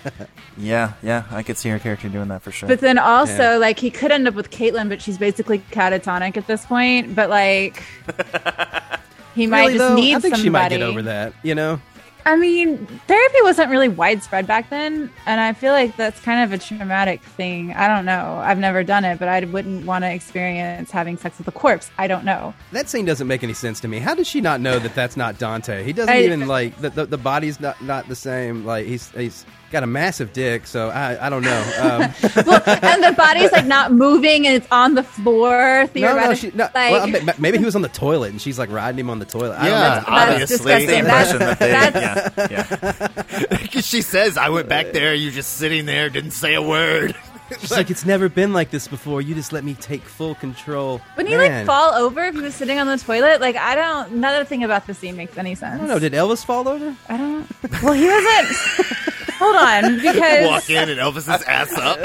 [0.55, 1.23] Yeah, yeah.
[1.31, 2.69] I could see her character doing that for sure.
[2.69, 3.57] But then also, Yeah.
[3.57, 7.15] like, he could end up with Caitlyn, but she's basically catatonic at this point.
[7.15, 7.81] But like,
[9.35, 10.43] he might Really, just though, need I think somebody.
[10.43, 11.33] she might get over that.
[11.41, 11.81] You know,
[12.25, 16.53] I mean, therapy wasn't really widespread back then, and I feel like that's kind of
[16.57, 17.73] a traumatic thing.
[17.73, 18.39] I don't know.
[18.43, 21.91] I've never done it, but I wouldn't want to experience having sex with a corpse.
[21.97, 22.53] I don't know.
[22.71, 23.99] that scene doesn't make any sense to me.
[23.99, 25.83] How does she not know that that's not Dante?
[25.83, 28.65] He doesn't I- even like the, the the body's not not the same.
[28.65, 31.61] Like he's he's got a massive dick, so I I don't know.
[31.81, 31.99] Um,
[32.47, 35.51] well, and the body's like not moving, and it's on the floor.
[35.51, 36.63] no, no, Theoretically, she, no.
[36.73, 38.99] like, well, I mean, ma- maybe he was on the toilet and she's like riding
[38.99, 39.55] him on the toilet.
[39.59, 40.15] I Yeah, don't know.
[40.15, 40.57] that's obviously.
[40.57, 40.87] disgusting.
[40.87, 42.47] the impression that they, That's- yeah,
[43.49, 43.57] yeah.
[43.61, 47.15] Because she says, I went back there, you just sitting there, didn't say a word.
[47.59, 49.21] She's like, it's never been like this before.
[49.21, 51.01] You just let me take full control.
[51.17, 53.41] Wouldn't he like fall over if he was sitting on the toilet?
[53.41, 54.11] Like I don't.
[54.13, 55.75] Another thing about the scene makes any sense.
[55.75, 55.99] I don't know.
[55.99, 56.95] Did Elvis fall over?
[57.09, 57.47] I don't.
[57.83, 59.12] Well, he wasn't.
[59.43, 61.99] Hold on, because Walk in and Elvis's ass up.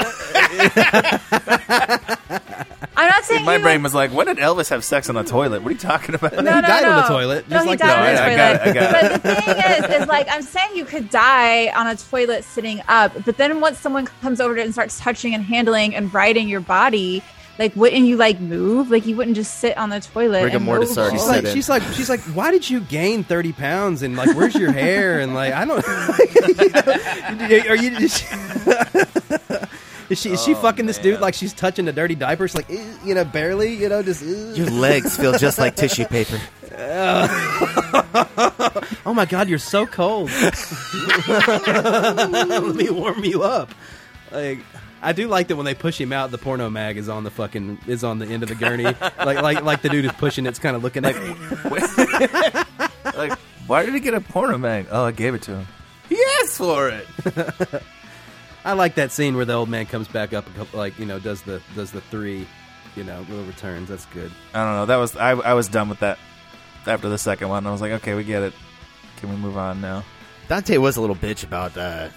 [2.95, 5.23] I'm not saying My he brain was like, when did Elvis have sex on the
[5.23, 5.61] toilet?
[5.61, 6.33] What are you talking about?
[6.33, 6.89] No, He no, died no.
[6.91, 8.73] on the toilet, No, just he like died the- on the No, I- I toilet.
[8.73, 11.67] got it, I got But the thing is, is like I'm saying you could die
[11.69, 15.33] on a toilet sitting up, but then once someone comes over to and starts touching
[15.33, 17.23] and handling and riding your body,
[17.59, 18.89] like wouldn't you like move?
[18.89, 20.43] Like you wouldn't just sit on the toilet.
[20.45, 23.25] Rigor and mortis move already She's like, she's like, she's like, why did you gain
[23.25, 24.01] thirty pounds?
[24.01, 25.19] And like, where's your hair?
[25.19, 25.85] And like, I don't.
[27.37, 27.91] know are you?
[27.97, 28.25] Is she,
[30.09, 32.47] is she, is she fucking this dude like she's touching a dirty diaper?
[32.47, 34.23] She's like, eh, you know, barely, you know, just.
[34.23, 34.53] eh.
[34.53, 36.39] Your legs feel just like tissue paper.
[39.05, 40.31] oh my god, you're so cold.
[41.27, 43.69] Let me warm you up.
[44.31, 44.59] Like.
[45.01, 47.31] I do like that when they push him out, the porno mag is on the
[47.31, 50.45] fucking is on the end of the gurney, like like like the dude is pushing
[50.45, 51.15] it's kind of looking at.
[53.15, 54.87] like, why did he get a porno mag?
[54.91, 55.67] Oh, I gave it to him.
[56.09, 57.07] He asked for it.
[58.65, 61.05] I like that scene where the old man comes back up, a couple, like you
[61.05, 62.45] know, does the does the three,
[62.95, 63.89] you know, little returns.
[63.89, 64.31] That's good.
[64.53, 64.85] I don't know.
[64.85, 65.31] That was I.
[65.31, 66.19] I was done with that
[66.85, 67.65] after the second one.
[67.65, 68.53] I was like, okay, we get it.
[69.17, 70.03] Can we move on now?
[70.47, 72.09] Dante was a little bitch about uh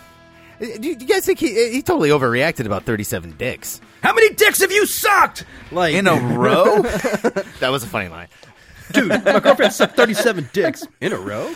[0.63, 3.81] Do you, guys think he he totally overreacted about 37 dicks?
[4.03, 5.45] How many dicks have you sucked?
[5.71, 6.83] Like In a row?
[7.61, 8.29] That was a funny line.
[8.93, 11.55] dude, my girlfriend sucked thirty-seven dicks in a row.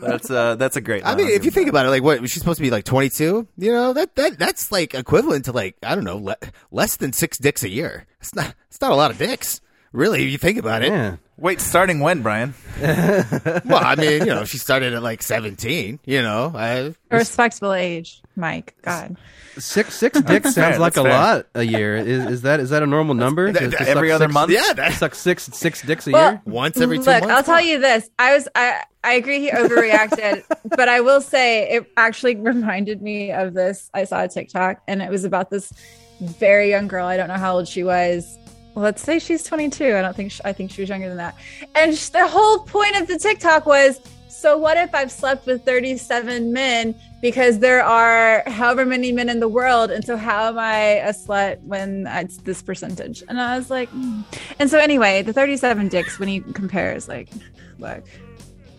[0.00, 1.04] that's uh, that's a great.
[1.04, 1.16] I line.
[1.18, 3.46] mean, I'll if you think about it, like what she's supposed to be like 22,
[3.58, 6.36] you know, that that that's like equivalent to like I don't know, le-
[6.70, 8.06] less than 6 dicks a year.
[8.20, 9.60] It's not it's not a lot of dicks.
[9.94, 10.88] Really, if you think about it.
[10.90, 11.16] Yeah.
[11.36, 12.52] Wait, starting when, Brian?
[12.82, 16.52] Well, I mean, you know, she started at like 17, you know.
[16.54, 18.74] I, A respectable age, Mike.
[18.82, 19.16] God.
[19.56, 21.12] Six six dicks fair, sounds like a fair.
[21.12, 21.96] lot a year.
[21.96, 23.52] Is, is that is that a normal number?
[23.52, 24.50] that- To- to every other six- month?
[24.50, 26.42] yeah, that, Suck six six dicks a Well, year.
[26.44, 27.26] once every 2 Look, months.
[27.36, 28.10] I'll tell you this.
[28.18, 30.42] I was I I agree he overreacted,
[30.76, 33.90] but I will say it actually reminded me of this.
[33.94, 35.72] I saw a TikTok and it was about this
[36.20, 37.06] very young girl.
[37.06, 38.36] I don't know how old she was.
[38.74, 39.96] Let's say she's 22.
[39.96, 41.36] I don't think she, I think she was younger than that.
[41.74, 45.64] And sh- the whole point of the TikTok was so what if I've slept with
[45.64, 50.58] 37 men because there are however many men in the world and so how am
[50.58, 53.22] I a slut when it's this percentage?
[53.28, 54.20] And I was like, hmm.
[54.58, 57.30] and so anyway, the 37 dicks when you compare is like,
[57.78, 58.04] look,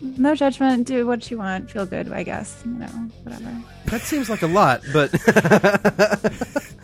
[0.00, 2.86] no judgment, do what you want, feel good, I guess, you know,
[3.24, 3.62] whatever.
[3.86, 5.10] That seems like a lot, but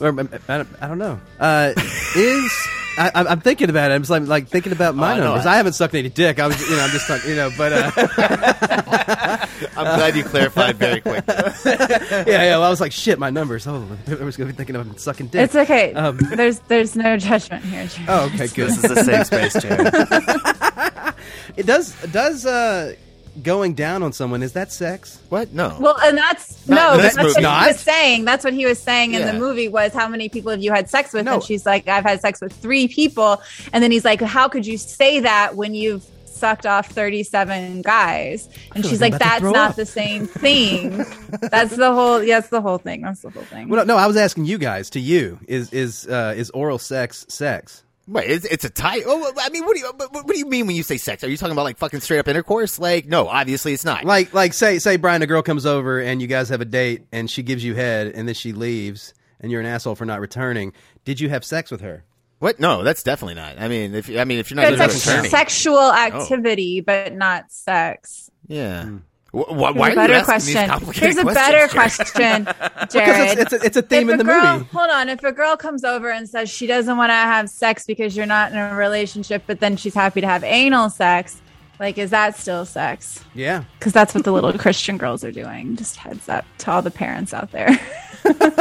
[0.00, 1.20] or, um, I, don't, I don't know.
[1.40, 1.72] Uh,
[2.16, 2.52] is
[2.98, 3.94] I, I'm- I'm thinking about it.
[3.94, 5.24] I'm just like, like thinking about my Oh, I know.
[5.26, 5.46] numbers.
[5.46, 6.40] I haven't sucked any dick.
[6.40, 7.90] I was, you know, I'm just, talking, you know, but uh,
[9.76, 11.24] I'm glad you clarified very quick.
[11.28, 12.48] yeah, yeah.
[12.56, 13.66] Well, I was like, shit, my numbers.
[13.68, 15.42] Oh, I was gonna be thinking of sucking dick.
[15.44, 15.92] It's okay.
[15.94, 17.86] Um, there's there's no judgment here.
[17.86, 18.08] Jared.
[18.10, 18.68] oh, okay, good.
[18.70, 19.94] This is a safe space, Jared.
[21.56, 22.94] It does does uh,
[23.42, 25.20] going down on someone is that sex?
[25.28, 25.52] What?
[25.52, 25.76] No.
[25.80, 27.48] Well, and that's Not no, that's this what movie.
[27.64, 28.24] he was saying.
[28.24, 29.32] That's what he was saying in Yeah.
[29.32, 31.24] the movie was how many people have you had sex with?
[31.24, 31.34] No.
[31.34, 33.40] And she's like, I've had sex with three people.
[33.72, 36.04] And then he's like, How could you say that when you've
[36.38, 38.48] sucked off 37 guys.
[38.74, 40.98] And she's like like, I'm about to that's not up." the same thing.
[41.50, 43.02] that's the whole, yeah, that's the whole thing.
[43.02, 43.68] That's the whole thing.
[43.68, 44.90] Well, no, I was asking you guys.
[44.90, 47.82] To you, is is uh, is oral sex sex?
[48.08, 49.02] Wait, it's, it's a tie.
[49.04, 51.22] Oh, I mean, what do you what, what do you mean when you say sex?
[51.22, 52.78] Are you talking about like fucking straight up intercourse?
[52.78, 54.04] Like, no, obviously it's not.
[54.04, 57.02] Like like say say Brian, a girl comes over and you guys have a date
[57.12, 60.20] and she gives you head and then she leaves and you're an asshole for not
[60.20, 60.72] returning.
[61.04, 62.04] Did you have sex with her?
[62.38, 62.58] What?
[62.58, 63.58] No, that's definitely not.
[63.60, 67.52] I mean, if I mean if you're not it's like returning- sexual activity, but not
[67.52, 68.30] sex.
[68.46, 68.84] yeah.
[68.84, 68.96] Hmm.
[69.38, 70.54] Wh- wh- why a are better you asking question.
[70.62, 72.44] these complicated Here's a better question,
[72.90, 73.38] Jared.
[73.38, 74.68] it's a- it's a theme if in the girl, movie.
[74.72, 75.08] Hold on.
[75.08, 78.26] If a girl comes over and says she doesn't want to have sex because you're
[78.26, 81.40] not in a relationship, but then she's happy to have anal sex,
[81.80, 83.24] like, is that still sex?
[83.34, 83.62] Yeah.
[83.78, 85.76] Because that's what the little Christian girls are doing.
[85.76, 87.78] Just heads up to all the parents out there.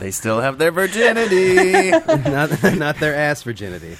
[0.00, 1.90] They still have their virginity.
[2.30, 3.94] not not their ass virginity.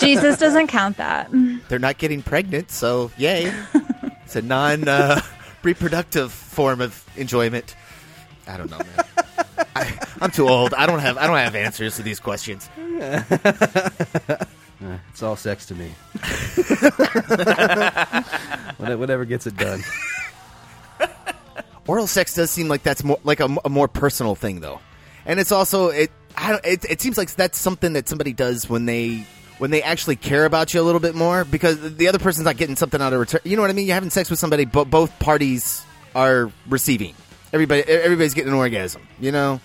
[0.00, 1.28] Jesus doesn't count that.
[1.68, 3.52] They're not getting pregnant, so yay.
[4.34, 5.20] It's a non uh,
[5.62, 7.76] reproductive form of enjoyment.
[8.46, 9.04] I don't know, man.
[9.76, 10.74] I, I'm too old.
[10.74, 12.68] I don't have I don't have answers to these questions.
[15.10, 15.88] It's all sex to me.
[18.76, 19.82] Whatever whatever gets it done.
[21.86, 24.80] Oral sex does seem like that's more like a, a more personal thing, though,
[25.24, 26.10] and it's also it.
[26.36, 29.26] I don't, it, it seems like that's something that somebody does when they
[29.58, 32.56] when they actually care about you a little bit more because the other person's not
[32.56, 33.40] getting something out of return.
[33.44, 33.86] You know what I mean?
[33.86, 37.14] You're having sex with somebody, but both parties are receiving.
[37.52, 39.02] Everybody, everybody's getting an orgasm.
[39.20, 39.60] You know,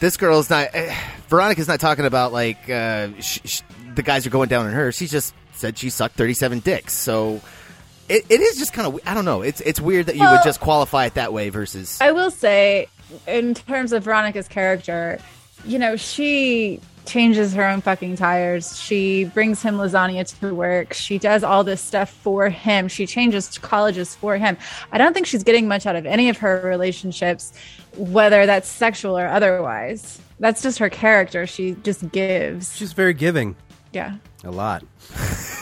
[0.00, 0.68] this girl's not.
[0.74, 0.94] Eh,
[1.28, 3.62] Veronica's not talking about like uh, sh- sh-
[3.94, 4.92] the guys are going down on her.
[4.92, 6.94] She just said she sucked 37 dicks.
[6.94, 7.40] So.
[8.08, 9.42] It, it is just kind of I don't know.
[9.42, 12.88] It's it's weird that you would just qualify it that way versus I will say,
[13.28, 15.20] in terms of Veronica's character,
[15.64, 18.78] you know, she changes her own fucking tires.
[18.78, 20.92] She brings him lasagna to work.
[20.92, 22.88] She does all this stuff for him.
[22.88, 24.56] She changes colleges for him.
[24.92, 27.52] I don't think she's getting much out of any of her relationships,
[27.96, 30.20] whether that's sexual or otherwise.
[30.38, 31.46] That's just her character.
[31.46, 32.76] She just gives.
[32.76, 33.56] She's very giving.
[33.92, 34.16] Yeah.
[34.44, 34.84] A lot.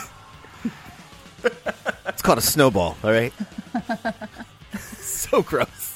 [2.08, 3.32] It's called a snowball, all right?
[4.98, 5.87] so gross.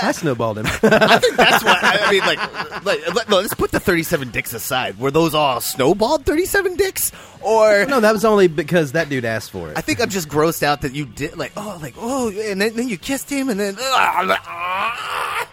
[0.00, 0.66] I snowballed him.
[0.82, 2.20] I think that's what I mean.
[2.20, 4.98] Like, like, let, let's put the thirty-seven dicks aside.
[4.98, 9.50] Were those all snowballed thirty-seven dicks, or no, that was only because that dude asked
[9.50, 9.76] for it.
[9.78, 12.74] I think I'm just grossed out that you did like, oh, like, oh, and then,
[12.74, 13.76] then you kissed him, and then.
[13.80, 15.48] Ah.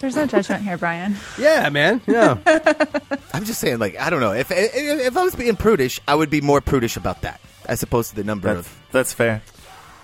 [0.00, 1.16] There's no judgment here, Brian.
[1.38, 2.02] Yeah, man.
[2.06, 2.36] Yeah.
[3.32, 4.32] I'm just saying, like, I don't know.
[4.32, 7.82] If, if if I was being prudish, I would be more prudish about that as
[7.82, 8.82] opposed to the number That's, of.
[8.92, 9.42] that's fair.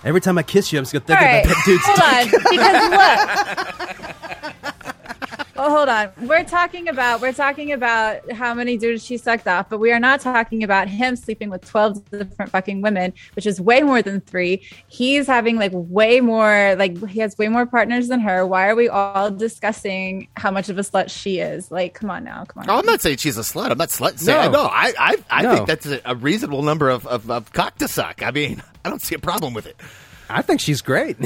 [0.03, 2.25] Every time I kiss you, I'm just gonna think right, about that dude's hold on,
[2.49, 2.89] because
[4.85, 4.95] look.
[5.63, 6.09] Oh, hold on.
[6.27, 9.99] We're talking about we're talking about how many dudes she sucked off, but we are
[9.99, 14.21] not talking about him sleeping with twelve different fucking women, which is way more than
[14.21, 14.67] three.
[14.87, 18.43] He's having like way more, like he has way more partners than her.
[18.47, 21.69] Why are we all discussing how much of a slut she is?
[21.69, 22.69] Like, come on now, come on.
[22.69, 23.69] Oh, I'm not saying she's a slut.
[23.69, 24.17] I'm not slut.
[24.17, 24.63] Saying, No.
[24.63, 25.53] no, I, I, I No.
[25.53, 28.23] think that's a, a reasonable number of, of, of cock to suck.
[28.23, 29.79] I mean, I don't see a problem with it.
[30.31, 31.17] I think she's great.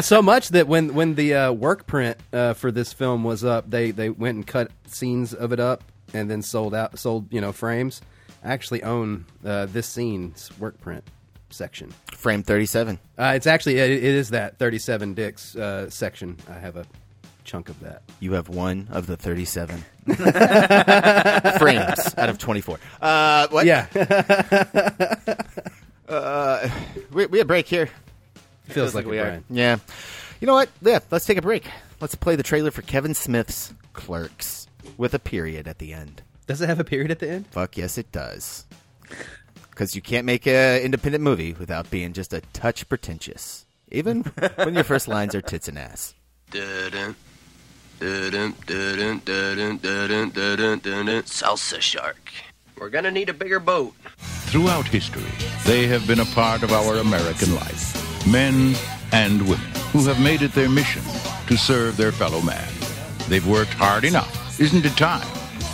[0.00, 3.70] so much that when when the uh, work print uh, for this film was up,
[3.70, 7.40] they they went and cut scenes of it up and then sold out sold you
[7.40, 8.00] know frames.
[8.44, 11.04] I actually own uh, this scene's work print
[11.50, 11.92] section.
[12.12, 12.98] Frame 37.
[13.18, 16.36] Uh, it's actually it, it is that 37 dicks uh, section.
[16.48, 16.86] I have a
[17.44, 18.02] chunk of that.
[18.20, 19.84] You have one of the 37
[21.58, 22.78] frames out of 24.
[23.00, 23.66] Uh, what?
[23.66, 23.86] Yeah,
[26.08, 26.68] Uh,
[27.12, 27.88] we, we had a break here.
[28.64, 29.42] feels like, we it, are.
[29.50, 29.78] Yeah.
[30.40, 30.68] You know what?
[30.82, 31.68] Yeah, let's take a break.
[32.00, 34.66] Let's play the trailer for Kevin Smith's Clerks
[34.96, 36.22] with a period at the end.
[36.46, 37.46] Does it have a period at the end?
[37.48, 38.66] Fuck yes, it does.
[39.70, 44.22] Because you can't make an independent movie without being just a touch pretentious, even
[44.56, 46.14] when your first lines are tits and ass.
[51.26, 52.30] Salsa shark.
[52.78, 53.94] We're gonna need a bigger boat.
[54.50, 55.24] Throughout history,
[55.64, 58.26] they have been a part of our American life.
[58.26, 58.74] Men
[59.12, 61.02] and women who have made it their mission
[61.46, 62.68] to serve their fellow man.
[63.28, 64.60] They've worked hard enough.
[64.60, 65.26] Isn't it time?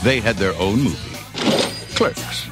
[0.05, 1.17] They had their own movie.
[1.97, 2.52] Clerks.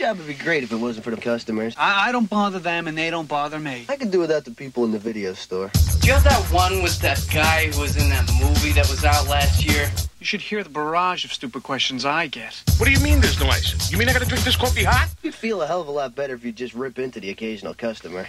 [0.00, 1.74] This job would be great if it wasn't for the customers.
[1.76, 3.84] I, I don't bother them and they don't bother me.
[3.86, 5.70] I could do without the people in the video store.
[6.00, 9.04] Do you have that one with that guy who was in that movie that was
[9.04, 9.90] out last year?
[10.18, 12.62] You should hear the barrage of stupid questions I get.
[12.78, 13.92] What do you mean there's no ice?
[13.92, 15.10] You mean I gotta drink this coffee hot?
[15.22, 17.74] You'd feel a hell of a lot better if you just rip into the occasional
[17.74, 18.26] customer.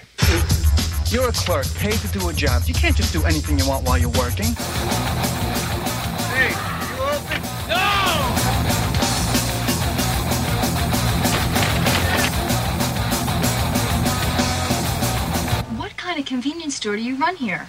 [1.07, 2.63] You're a clerk, paid to do a job.
[2.65, 4.47] You can't just do anything you want while you're working.
[6.35, 7.69] Hey, you all think...
[7.69, 8.50] No!
[16.17, 17.67] Of convenience store do you run here?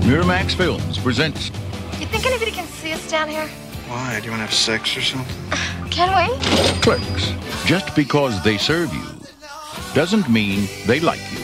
[0.00, 1.48] Miramax Films presents
[1.98, 3.46] You think anybody can see us down here?
[3.88, 4.18] Why?
[4.20, 5.36] Do you want to have sex or something?
[5.90, 6.36] Can we?
[6.80, 7.32] Clerks.
[7.64, 9.04] Just because they serve you
[9.94, 11.40] doesn't mean they like you.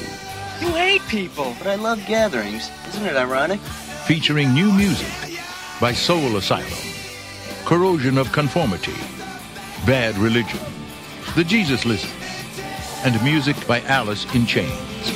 [0.61, 1.55] You hate people.
[1.59, 2.71] But I love gatherings.
[2.89, 3.61] Isn't it ironic?
[4.07, 5.09] Featuring new music
[5.81, 6.71] by Soul Asylum,
[7.65, 8.95] Corrosion of Conformity,
[9.85, 10.61] Bad Religion,
[11.35, 12.11] The Jesus Lizard,
[13.05, 15.16] and music by Alice in Chains.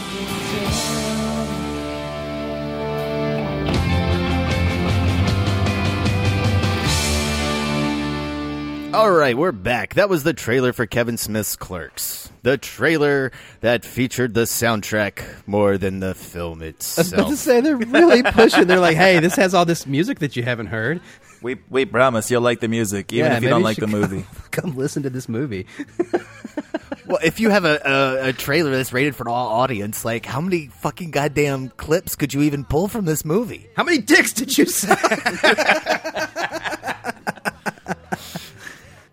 [8.93, 9.95] All right, we're back.
[9.95, 12.33] That was the trailer for Kevin Smith's Clerks.
[12.43, 17.61] The trailer that featured the soundtrack more than the film I was about to say
[17.61, 18.67] they're really pushing.
[18.67, 21.01] They're like, hey, this has all this music that you haven't heard.
[21.41, 24.27] We we promise you'll like the music, even Yeah, if you don't like the movie.
[24.51, 25.67] Come, come listen to this movie.
[27.07, 30.41] well, if you have a, a, a trailer that's rated for all audience, like how
[30.41, 33.69] many fucking goddamn clips could you even pull from this movie?
[33.77, 34.99] How many dicks did you suck?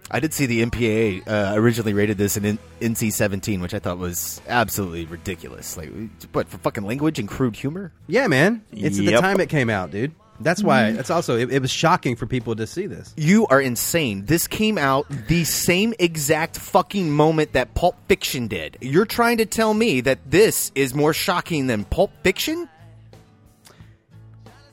[0.10, 3.98] I did see the MPAA uh, originally rated this in NC seventeen, which I thought
[3.98, 5.78] was absolutely ridiculous.
[5.78, 5.92] Like,
[6.32, 7.92] what for fucking language and crude humor?
[8.08, 8.64] Yeah, man.
[8.72, 10.14] It's at the time it came out, dude.
[10.40, 10.90] That's why.
[10.90, 13.14] It's also it, it was shocking for people to see this.
[13.18, 14.26] You are insane.
[14.26, 18.78] This came out the same exact fucking moment that Pulp Fiction did.
[18.82, 22.70] You're trying to tell me that this is more shocking than Pulp Fiction?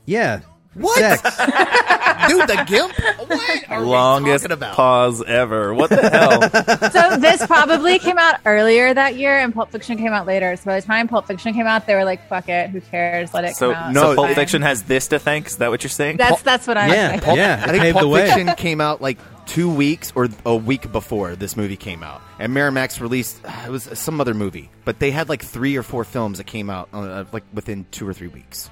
[0.04, 0.40] Yeah.
[0.74, 0.98] What?
[0.98, 1.22] Sex.
[2.28, 2.94] Dude, the gimp?
[3.28, 4.76] What are Longest we talking about?
[4.76, 5.74] pause ever.
[5.74, 6.40] What the hell?
[6.90, 10.56] so this probably came out earlier that year, and Pulp Fiction came out later.
[10.56, 13.34] So by the time Pulp Fiction came out, they were like, "Fuck it, who cares?
[13.34, 14.34] Let it So, come out." so Pulp fine.
[14.34, 15.46] Fiction has this to thank.
[15.48, 16.16] Is that what you're saying?
[16.16, 17.20] That's that's what I'm saying.
[17.20, 18.14] Pulp- Yeah, I think Pulp.
[18.14, 22.54] Fiction came out like two weeks or a week before this movie came out, and
[22.54, 26.38] Miramax released it was some other movie, but they had like three or four films
[26.38, 28.70] that came out uh, like within two or three weeks.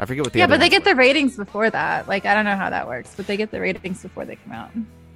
[0.00, 2.08] I forget what the yeah, but they ones get the ratings before that.
[2.08, 4.52] Like I don't know how that works, but they get the ratings before they come
[4.52, 4.70] out.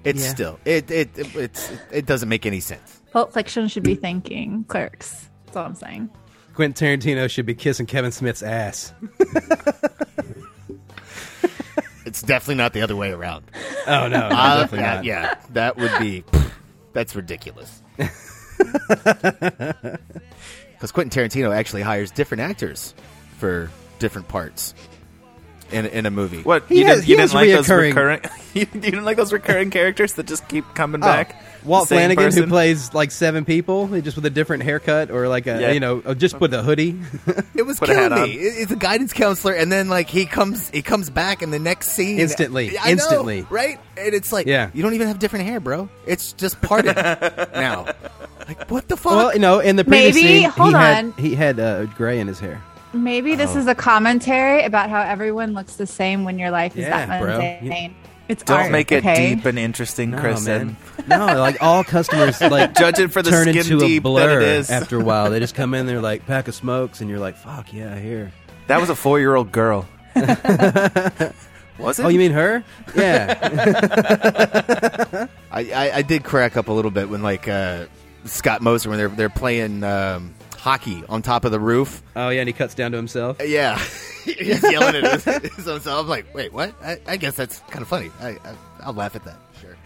[0.05, 0.29] It's Yeah.
[0.29, 3.01] still it it, it it's it doesn't make any sense.
[3.11, 5.29] Pulp Fiction should be thanking Clerks.
[5.47, 6.11] That's all I'm saying.
[6.55, 8.93] Quentin Tarantino should be kissing Kevin Smith's ass.
[12.07, 13.51] It's definitely not the other way around.
[13.89, 15.05] Oh no, no, Uh, definitely yeah, not.
[15.05, 16.23] yeah, that would be
[16.93, 17.83] that's ridiculous.
[20.75, 22.95] Because Quentin Tarantino actually hires different actors
[23.39, 24.75] for different parts
[25.73, 26.43] in in a movie.
[26.43, 28.21] What He you has- didn't, he you has didn't like those reoccurring- recurring?
[28.55, 31.43] You, you didn't like those recurring characters that just keep coming Oh, back.
[31.65, 35.47] Walt Same Flanagan, who plays like seven people, just with a different haircut or like
[35.47, 35.71] a Yeah.
[35.73, 37.01] you know, just with a hoodie.
[37.55, 38.35] It was Put a killing hat me.
[38.35, 41.59] It- It's a guidance counselor, and then like he comes, he comes back in the
[41.59, 42.79] next scene Instantly.
[42.79, 43.47] I know, Instantly.
[43.49, 43.81] right?
[43.97, 44.71] And it's like, Yeah.
[44.75, 45.89] you don't even have different hair, bro.
[46.07, 47.87] It's just parted now.
[48.47, 49.13] Like, what the fuck?
[49.13, 51.13] well, you know, in the previous Maybe- scene, hold he had on.
[51.13, 52.61] he had uh, gray in his hair.
[52.95, 53.37] Maybe Oh.
[53.37, 57.07] this is a commentary about how everyone looks the same when your life is Yeah,
[57.07, 57.39] that bro.
[57.39, 57.95] mundane.
[58.27, 59.35] It's Don't art, make it okay?
[59.35, 60.77] deep and interesting, No, Kristen.
[61.07, 64.41] No, like all customers like Judging for the turn skin into a deep that blur
[64.41, 64.71] it is.
[64.71, 65.29] after a while.
[65.31, 68.33] They just come in, they're like pack of smokes, and you're like, "Fuck yeah, here."
[68.69, 69.87] That was a four-year-old girl.
[70.15, 72.05] was it?
[72.05, 72.65] Oh, you mean her?
[72.97, 73.37] Yeah.
[75.51, 77.87] I, I, I did crack up a little bit when like uh,
[78.25, 82.03] Scott Mosier when they're they're playing um, hockey on top of the roof.
[82.17, 83.37] oh yeah, and he cuts down to himself.
[83.45, 83.79] Yeah,
[84.25, 85.25] he's yelling at his,
[85.67, 85.87] himself.
[85.87, 86.75] I'm like, wait, what?
[86.83, 88.11] I, I guess that's kind of funny.
[88.19, 88.39] I, I
[88.83, 89.37] I'll laugh at that.
[89.61, 89.77] Sure,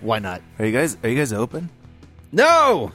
[0.00, 0.40] why not?
[0.58, 0.96] Are you guys?
[1.02, 1.68] Are you guys open?
[2.32, 2.90] No.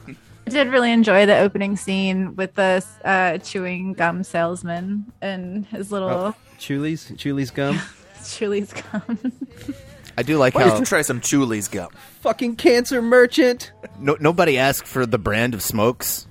[0.46, 5.92] I did really enjoy the opening scene with the uh, chewing gum salesman and his
[5.92, 7.78] little Oh, Chewlies, Chewlies gum.
[8.26, 9.32] Chili's gum.
[10.18, 11.90] I do like Why how don't you try some Chewlies gum?
[12.22, 13.70] Fucking cancer merchant.
[14.00, 16.26] no, nobody asked for the brand of smokes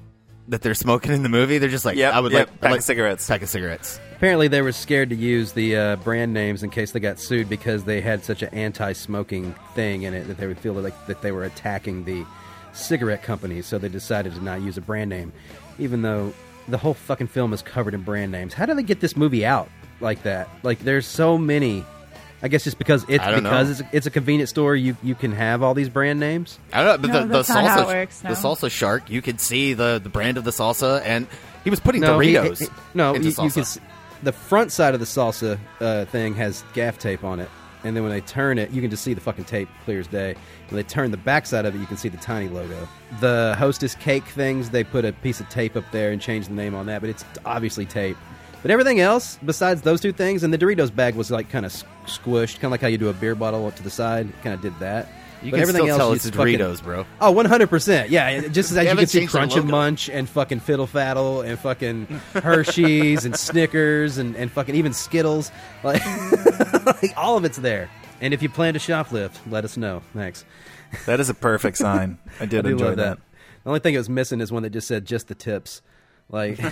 [0.50, 1.58] that they're smoking in the movie.
[1.58, 3.28] They're just like, Yep, I would yep, like pack I'd of like- cigarettes.
[3.28, 4.00] pack of cigarettes.
[4.16, 7.48] Apparently, they were scared to use the uh, brand names in case they got sued
[7.48, 11.22] because they had such an anti-smoking thing in it that they would feel like that
[11.22, 12.26] they were attacking the
[12.74, 13.66] cigarette companies.
[13.66, 15.32] So they decided to not use a brand name,
[15.78, 16.34] even though
[16.68, 18.54] the whole fucking film is covered in brand names.
[18.54, 19.70] How do they get this movie out
[20.02, 20.50] like that?
[20.64, 21.86] Like, there's so many.
[22.42, 24.96] I guess just because it's I don't because it's a, it's a convenient store, you
[25.04, 26.58] you can have all these brand names.
[26.72, 28.30] I don't know, but No, the, the that's not how salsa, it works, no.
[28.30, 31.28] the salsa shark, you could see the, the brand of the salsa, and
[31.64, 32.60] he was putting No, he- Doritos.
[32.62, 33.62] he- no, into you, you can.
[33.62, 33.80] s-
[34.24, 37.50] The front side of the salsa uh, thing has gaff tape on it,
[37.84, 40.08] and then when they turn it, you can just see the fucking tape clear as
[40.08, 40.36] day.
[40.70, 42.88] When they turn the back side of it, you can see the tiny logo.
[43.20, 46.54] The Hostess cake things, they put a piece of tape up there and changed the
[46.54, 48.16] name on that, but it's obviously tape.
[48.62, 51.72] But everything else, besides those two things, and the Doritos bag was like kind of
[52.06, 54.62] squished, kind of like how you do a beer bottle to the side, kind of
[54.62, 55.08] did that.
[55.42, 57.06] You but can everything still else tell it's fucking- Doritos, bro.
[57.22, 58.10] Oh, 100%.
[58.10, 59.70] Yeah, just as you can see Crunch and.
[59.70, 65.52] Munch and fucking Fiddle Faddle and fucking Hershey's and Snickers and, and fucking even Skittles.
[65.82, 66.06] Like,
[66.86, 67.90] like, all of it's there.
[68.20, 70.02] And if you plan to shoplift, let us know.
[70.14, 70.44] Thanks.
[71.06, 72.18] That is a perfect sign.
[72.42, 73.20] I did do enjoy love that.
[73.64, 75.82] The only thing it was missing is one that just said just the tips.
[76.30, 76.58] Like,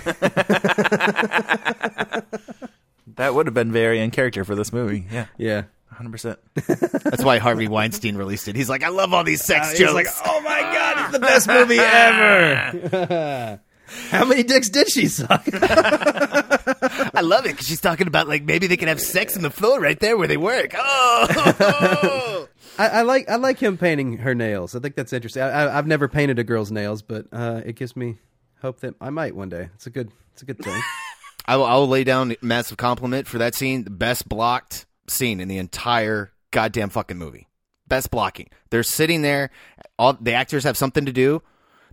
[3.15, 5.05] That would have been very in character for this movie.
[5.11, 5.25] Yeah.
[5.37, 5.63] yeah.
[5.95, 6.37] 100%.
[7.03, 8.55] That's why Harvey Weinstein released it.
[8.55, 9.93] He's like, I love all these sex Uh, he's jokes.
[9.95, 13.59] like, oh my god, it's the best movie ever.
[14.09, 15.43] How many dicks did she suck?
[15.53, 19.49] I love it because she's talking about like maybe they can have sex in the
[19.49, 20.75] floor right there where they work.
[20.77, 22.47] Oh,
[22.77, 24.75] I, I like I like him painting her nails.
[24.75, 25.41] I think that's interesting.
[25.41, 28.17] I, I, I've never painted a girl's nails, but uh, it gives me
[28.61, 29.69] hope that I might one day.
[29.75, 30.81] It's a good it's a good thing.
[31.45, 33.83] I will, I will lay down a massive compliment for that scene.
[33.85, 37.47] The best blocked scene in the entire goddamn fucking movie.
[37.87, 38.49] Best blocking.
[38.69, 39.49] They're sitting there.
[39.97, 41.41] All the actors have something to do.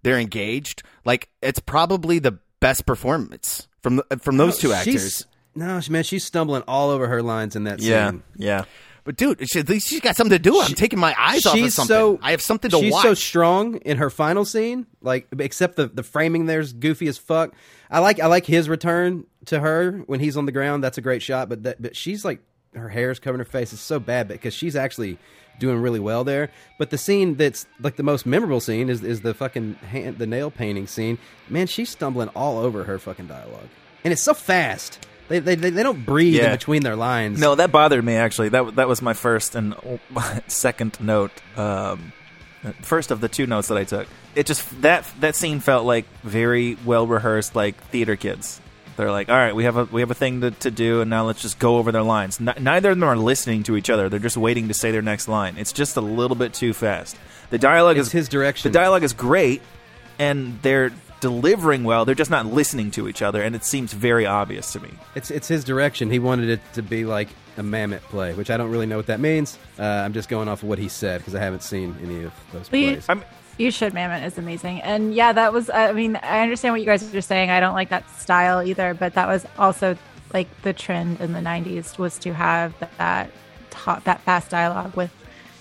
[0.03, 0.83] They're engaged.
[1.05, 5.27] Like it's probably the best performance from the, from those two actors.
[5.55, 7.91] No, man, she's stumbling all over her lines in that scene.
[7.91, 8.11] Yeah.
[8.11, 8.23] scene.
[8.37, 8.65] Yeah.
[9.05, 10.59] But dude, she, at least she's got something to do.
[10.59, 11.95] I'm taking my eyes off of she's something.
[11.95, 13.03] so I have something to she's watch.
[13.03, 17.53] so strong in her final scene like except the the framing there's goofy as fuck.
[17.91, 20.83] I like i like his return to her when he's on the ground.
[20.83, 22.41] That's a great shot but that but she's like
[22.75, 23.73] her hair's covering her face.
[23.75, 25.19] It's so bad because she's actually
[25.61, 26.51] doing really well there.
[26.79, 30.27] But the scene that's like the most memorable scene is is the fucking hand, the
[30.27, 31.19] nail painting scene.
[31.51, 33.69] Man she's stumbling all over her fucking dialogue.
[34.03, 37.73] And it's so fast they they, they, don't breathe in between their lines No, that
[37.73, 38.51] bothered me actually.
[38.51, 39.75] That that was my first and
[40.47, 41.33] second note.
[41.57, 42.13] Um,
[42.83, 44.09] first of the two notes that I took.
[44.35, 48.61] It just that that scene felt like very well rehearsed, like theater kids.
[48.97, 51.11] They're like, all right, we have a we have a thing to, to do, and
[51.11, 52.41] now let's just go over their lines.
[52.41, 55.03] N- neither of them are listening to each other; they're just waiting to say their
[55.03, 55.57] next line.
[55.59, 57.17] It's just a little bit too fast.
[57.51, 58.71] The dialogue It's is his direction.
[58.71, 59.63] The dialogue is great,
[60.19, 60.93] and they're
[61.25, 62.05] delivering well.
[62.05, 64.91] They're just not listening to each other, and it seems very obvious to me.
[65.15, 66.11] It's it's his direction.
[66.11, 69.07] He wanted it to be like a Mamet play, which I don't really know what
[69.07, 69.59] that means.
[69.79, 72.33] Uh, I'm just going off of what he said because I haven't seen any of
[72.53, 73.25] those But you, plays.
[73.57, 74.83] you should, Mamet is amazing.
[74.83, 77.49] And yeah, that was, I mean, I understand what you guys are just saying.
[77.49, 79.97] I don't like that style either, but that was also
[80.35, 83.31] like the trend in the 90s was to have that, that,
[83.71, 85.11] top, that fast dialogue with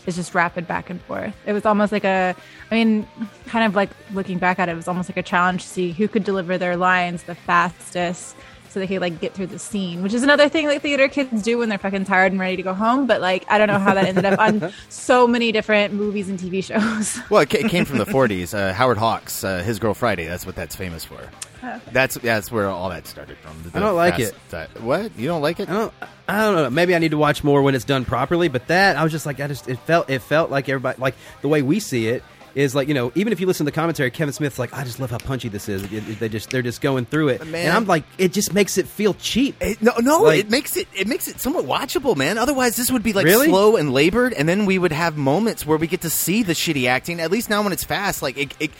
[0.05, 1.35] is just rapid back and forth.
[1.45, 2.35] It was almost like a,
[2.71, 3.07] I mean,
[3.47, 5.91] kind of like looking back at it, it was almost like a challenge to see
[5.91, 8.35] who could deliver their lines the fastest
[8.73, 11.43] so they could like get through the scene, which is another thing like theater kids
[11.43, 13.05] do when they're fucking tired and ready to go home.
[13.05, 16.39] But like, I don't know how that ended up on so many different movies and
[16.39, 17.19] TV shows.
[17.29, 18.57] Well, it, it came from the 40s.
[18.57, 20.25] Uh, Howard Hawks, uh, His Girl Friday.
[20.25, 21.19] That's what that's famous for.
[21.63, 21.79] Okay.
[21.91, 23.53] That's that's where all that started from.
[23.63, 24.81] The I don't like fast- it.
[24.81, 25.17] what?
[25.17, 25.69] You don't like it?
[25.69, 25.93] I don't.
[26.27, 26.69] I don't know.
[26.69, 28.47] Maybe I need to watch more when it's done properly.
[28.49, 31.15] But that I was just like, I just it felt it felt like everybody like
[31.41, 32.23] the way we see it
[32.55, 34.83] is like you know even if you listen to the commentary, Kevin Smith's like, I
[34.83, 35.83] just love how punchy this is.
[35.85, 37.65] It- it- they just they're just going through it, Man.
[37.67, 39.55] and I'm like, it just makes it feel cheap.
[39.61, 42.37] It, no, no, Like- it makes it it makes it somewhat watchable, man.
[42.37, 43.47] Otherwise, this would be like Really?
[43.47, 46.53] slow and labored, and then we would have moments where we get to see the
[46.53, 47.19] shitty acting.
[47.21, 48.71] At least now, when it's fast, like it.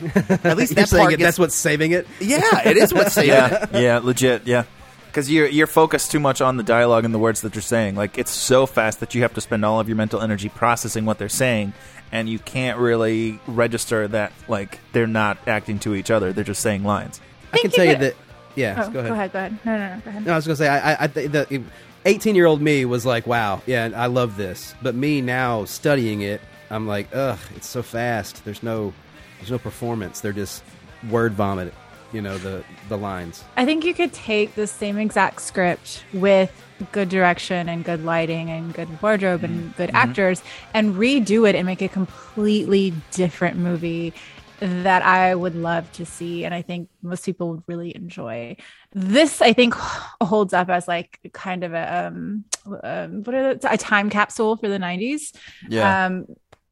[0.00, 2.06] It at least that part gets, that's what's saving it.
[2.20, 3.82] Yeah, it is what's saving yeah, it.
[3.82, 4.64] yeah, legit, yeah.
[5.06, 7.94] Because you're you're focused too much on the dialogue and the words that you're saying.
[7.96, 11.04] Like it's so fast that you have to spend all of your mental energy processing
[11.06, 11.72] what they're saying,
[12.12, 16.32] and you can't really register that like they're not acting to each other.
[16.32, 17.20] They're just saying lines.
[17.52, 18.14] I can you tell you that.
[18.54, 19.08] Yeah, Oh, go ahead.
[19.08, 19.32] Go ahead.
[19.32, 19.58] Go ahead.
[19.64, 20.00] No, no, no.
[20.00, 20.26] Go ahead.
[20.26, 21.62] No, I was gonna say I, I, I the
[22.04, 24.74] eighteen year old me was like, wow, yeah, I love this.
[24.82, 26.40] But me now studying it,
[26.70, 28.44] I'm like, ugh, it's so fast.
[28.44, 28.92] There's no,
[29.38, 30.20] there's no performance.
[30.20, 30.62] They're just
[31.10, 31.72] word vomit.
[32.12, 33.44] You know the the lines.
[33.56, 36.50] I think you could take the same exact script with
[36.92, 41.66] good direction and good lighting and good wardrobe and good actors and redo it and
[41.66, 44.14] make a completely different movie
[44.60, 48.56] that I would love to see and I think most people would really enjoy.
[48.92, 49.74] This I think
[50.20, 52.44] holds up as like kind of a um,
[52.82, 55.34] um what are the, a time capsule for the 90s.
[55.68, 56.06] Yeah.
[56.06, 56.26] Um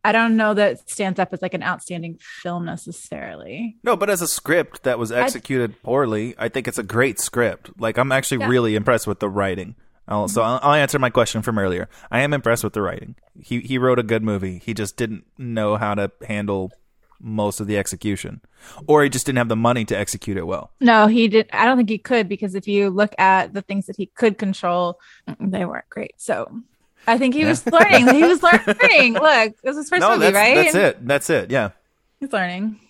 [0.06, 3.76] I don't know that it stands up as like an outstanding film necessarily.
[3.82, 7.70] No, but as a script that was executed poorly, I think it's a great script.
[7.76, 8.48] Like I'm actually Yeah.
[8.48, 9.74] really impressed with the writing.
[10.06, 10.64] I'll, so mm-hmm.
[10.64, 11.88] I'll, I'll answer my question from earlier.
[12.08, 13.16] I am impressed with the writing.
[13.42, 14.60] He he wrote a good movie.
[14.64, 16.70] He just didn't know how to handle
[17.18, 18.42] most of the execution,
[18.86, 20.70] or he just didn't have the money to execute it well.
[20.80, 21.50] No, he did.
[21.52, 24.38] I don't think he could because if you look at the things that he could
[24.38, 25.00] control,
[25.40, 26.14] they weren't great.
[26.18, 26.62] So
[27.06, 28.12] I think he was learning.
[28.14, 29.14] he was learning.
[29.20, 30.54] Look, this his first no, movie, that's right?
[30.56, 31.06] that's it.
[31.06, 31.50] That's it.
[31.50, 31.70] Yeah.
[32.20, 32.80] He's learning.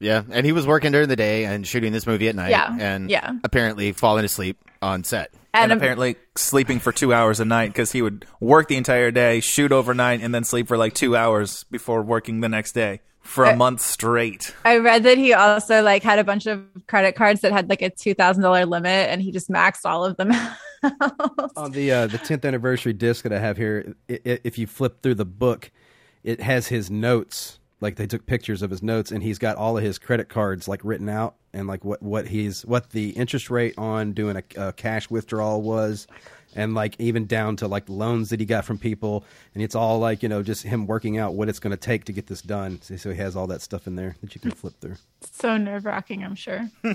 [0.00, 2.76] Yeah, and he was working during the day and shooting this movie at night, Yeah,
[2.78, 3.32] and yeah.
[3.42, 5.30] apparently falling asleep on set.
[5.54, 9.10] and, And, apparently sleeping for two hours a night because he would work the entire
[9.10, 13.00] day, shoot overnight, and then sleep for like two hours before working the next day
[13.24, 14.54] for a Uh, month straight.
[14.64, 17.82] I read that he also like had a bunch of credit cards that had like
[17.82, 20.30] a two thousand dollar limit, and he just maxed all of them.
[20.84, 21.50] out.
[21.56, 24.66] on the uh, the 10th anniversary disc that I have here, i i if you
[24.66, 25.70] flip through the book,
[26.22, 27.58] it has his notes.
[27.80, 30.68] Like they took pictures of his notes, and he's got all of his credit cards
[30.68, 34.68] like written out, and like what what he's what the interest rate on doing a,
[34.68, 36.06] a cash withdrawal was,
[36.54, 39.24] and like even down to like loans that he got from people,
[39.54, 42.04] and it's all like you know just him working out what it's going to take
[42.04, 42.80] to get this done.
[42.82, 44.96] So, so he has all that stuff in there that you can flip through.
[45.32, 46.68] so nerve wracking, I'm sure.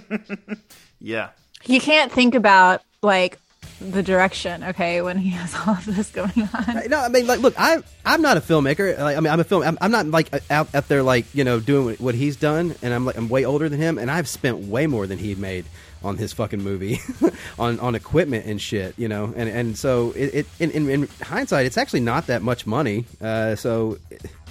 [1.00, 1.30] Yeah.
[1.62, 3.40] He can't think about like
[3.82, 4.64] the direction.
[4.64, 6.90] Okay, when he has all of this going on.
[6.90, 8.98] No, I mean, like, look, I I'm not a filmmaker.
[8.98, 9.64] Like, I mean, I'm a film.
[9.64, 12.76] I'm, I'm not like out out there like you know doing what, what he's done,
[12.82, 15.36] and I'm like I'm way older than him, and I've spent way more than he
[15.36, 15.66] made
[16.04, 17.00] on his fucking movie,
[17.60, 19.34] on on equipment and shit, you know.
[19.36, 23.06] And and so it, it in, in, in, hindsight, it's actually not that much money.
[23.22, 23.98] Uh, so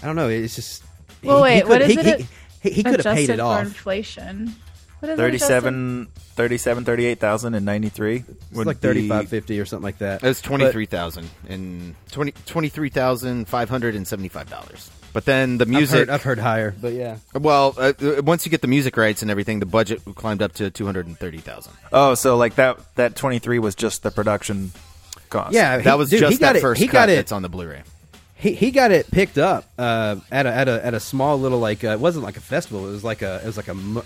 [0.02, 0.28] I don't know.
[0.28, 0.84] It's just.
[1.22, 1.54] Well, he, wait.
[1.54, 2.26] He could, what is he, it?
[2.62, 3.62] He, he could have paid it off.
[3.62, 4.54] Inflation.
[5.00, 10.24] What is 37, 37 38,000 and 93 would like 3550 or something like that.
[10.24, 14.97] It's 23,000 and 20, $23,575.
[15.18, 17.16] But then the music, heard- I've heard higher, but yeah.
[17.34, 20.52] Well, uh, uh, once you get the music rights and everything, the budget climbed up
[20.54, 21.72] to two hundred and thirty thousand.
[21.92, 24.70] Oh, so like that that 23 was just the production
[25.28, 25.54] cost.
[25.54, 27.32] Yeah, that was dude, just he got that it- first he cut got it- that's
[27.32, 27.82] on the Blu-ray.
[28.36, 31.58] He he got it picked up uh, at a at a at a small little
[31.58, 32.86] like uh, it wasn't like a festival.
[32.86, 34.02] It was like a it was like a mu-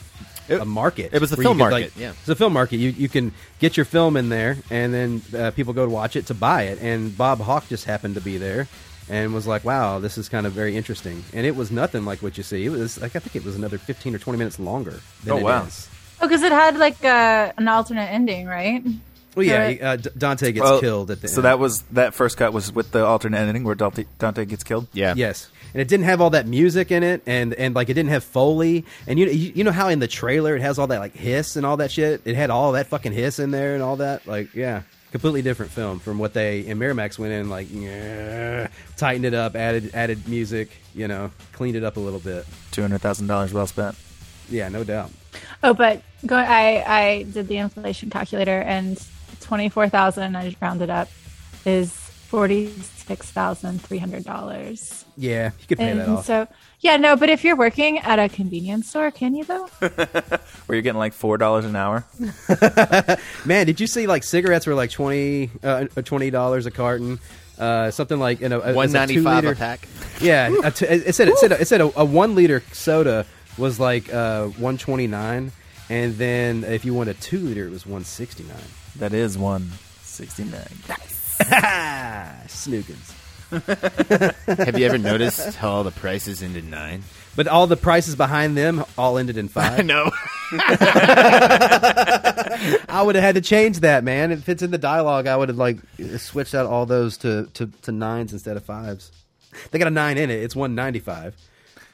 [0.48, 1.12] a market.
[1.12, 2.12] it was the film could, market, like- yeah.
[2.18, 2.78] it's a film market.
[2.78, 6.16] You you can get your film in there, and then uh, people go to watch
[6.16, 6.80] it to buy it.
[6.80, 8.68] And Bob Hawk just happened to be there,
[9.12, 12.20] and was like, "Wow, this is kind of very interesting." And it was nothing like
[12.22, 12.64] what you see.
[12.66, 15.00] It was like I think it was another fifteen or twenty minutes longer.
[15.24, 15.64] Than Oh, it wow.
[15.66, 15.88] is.
[16.20, 18.82] Oh, because it had like a, an alternate ending, right?
[19.34, 21.44] Well, yeah, he- uh, Dante gets Well, killed at the So end.
[21.46, 24.88] that was that first cut was with the alternate ending where Dante, Dante gets killed.
[24.92, 25.14] Yeah.
[25.16, 28.10] Yes, and it didn't have all that music in it, and and like it didn't
[28.10, 31.00] have foley, and you you, you know how in the trailer it has all that
[31.00, 32.20] like hiss and all that shit.
[32.26, 34.26] It had all that fucking hiss in there and all that.
[34.26, 34.82] Like, yeah,
[35.12, 39.54] completely different film from what they in Miramax went in like, yeah, tightened it up,
[39.54, 42.46] added added music, you know, cleaned it up a little bit.
[42.72, 43.94] Two hundred thousand dollars well spent.
[44.48, 45.10] Yeah, no doubt.
[45.62, 49.00] Oh, but go, I I did the inflation calculator, and
[49.40, 50.34] twenty four thousand.
[50.34, 51.08] I just rounded up
[51.64, 55.01] is forty six thousand three hundred dollars.
[55.16, 56.24] Yeah, you could pay And that off.
[56.26, 56.48] so
[56.80, 59.66] yeah, no, but if you're working at a convenience store, can you though?
[59.78, 60.40] Where
[60.76, 62.04] you're getting like four dollars an hour.
[63.44, 67.18] Man, did you see like cigarettes were like twenty uh, twenty dollars a carton?
[67.58, 69.86] Uh, something like you know, a $1.95 two a pack.
[70.20, 73.26] Yeah, a t- it said it said it said a, a one liter soda
[73.58, 75.52] was like uh, one twenty nine,
[75.90, 78.56] and then if you want a two liter, it was one sixty nine.
[78.96, 80.62] That is one sixty nine.
[82.48, 83.12] Snookins.
[84.46, 87.02] Have you ever noticed how all the prices ended nine?
[87.36, 89.78] But all the prices behind them all ended in five.
[89.80, 90.10] I know.
[92.88, 94.32] I would have had to change that, man.
[94.32, 95.78] If it's in the dialogue, I would have like
[96.16, 99.12] switched out all those to, to, to nines instead of fives.
[99.70, 100.42] They got a nine in it.
[100.42, 101.36] It's one ninety five.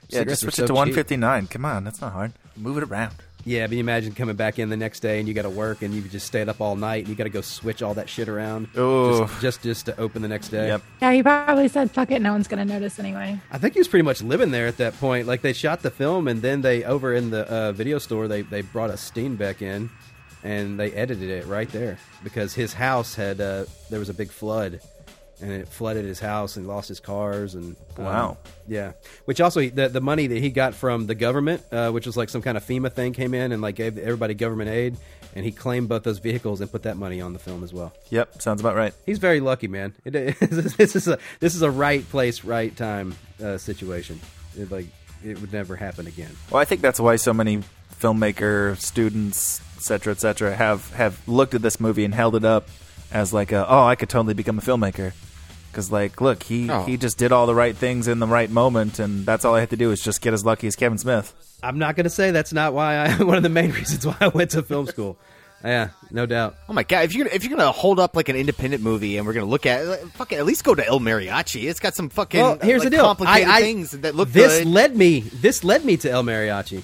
[0.09, 1.49] Yeah, just switch it to one fifty nine.
[1.49, 2.33] Come on, that's not hard.
[2.57, 3.17] Move it around.
[3.45, 5.83] Yeah, but you imagine coming back in the next day and you got to work
[5.83, 8.09] and you just stayed up all night and you got to go switch all that
[8.09, 8.69] shit around.
[8.77, 9.21] Ooh.
[9.21, 10.67] Just, just just to open the next day.
[10.69, 10.83] Yep.
[11.01, 13.89] Yeah, he probably said, "Fuck it, no one's gonna notice anyway." I think he was
[13.89, 15.27] pretty much living there at that point.
[15.27, 18.43] Like they shot the film and then they over in the uh, video store they
[18.43, 19.89] they brought a Steenbeck in
[20.43, 24.31] and they edited it right there because his house had uh, there was a big
[24.31, 24.81] flood
[25.41, 28.37] and it flooded his house and he lost his cars and um, Wow.
[28.67, 28.93] yeah
[29.25, 32.29] which also the the money that he got from the government uh, which was like
[32.29, 34.97] some kind of FEMA thing came in and like gave everybody government aid
[35.35, 37.93] and he claimed both those vehicles and put that money on the film as well.
[38.11, 38.95] Yep, sounds about right.
[39.05, 39.95] He's very lucky, man.
[40.05, 44.21] It, this is a this is a right place, right time uh, situation.
[44.57, 44.87] It, like
[45.25, 46.31] it would never happen again.
[46.51, 47.63] Well, I think that's why so many
[48.01, 52.45] filmmaker students, etc cetera, et cetera, have have looked at this movie and held it
[52.45, 52.69] up
[53.13, 55.13] as like, a, oh, I could totally become a filmmaker.
[55.79, 56.83] Because like, look, he Oh.
[56.83, 59.61] he just did all the right things in the right moment, and that's all I
[59.61, 61.33] had to do is just get as lucky as Kevin Smith.
[61.63, 64.17] I'm not going to say that's not why I one of the main reasons why
[64.21, 65.17] I went to film school.
[65.63, 66.57] Yeah, no doubt.
[66.69, 67.05] Oh my god!
[67.05, 69.47] If you're gonna, if you're gonna hold up like an independent movie and we're gonna
[69.47, 71.71] look at, it, fucking at least go to El Mariachi.
[71.71, 73.05] It's got some fucking Well, here's like, the deal.
[73.05, 74.67] complicated I, I, things that look this good.
[74.67, 75.21] led me.
[75.21, 76.83] This led me to El Mariachi.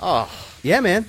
[0.00, 0.30] Oh,
[0.62, 1.04] yeah, man.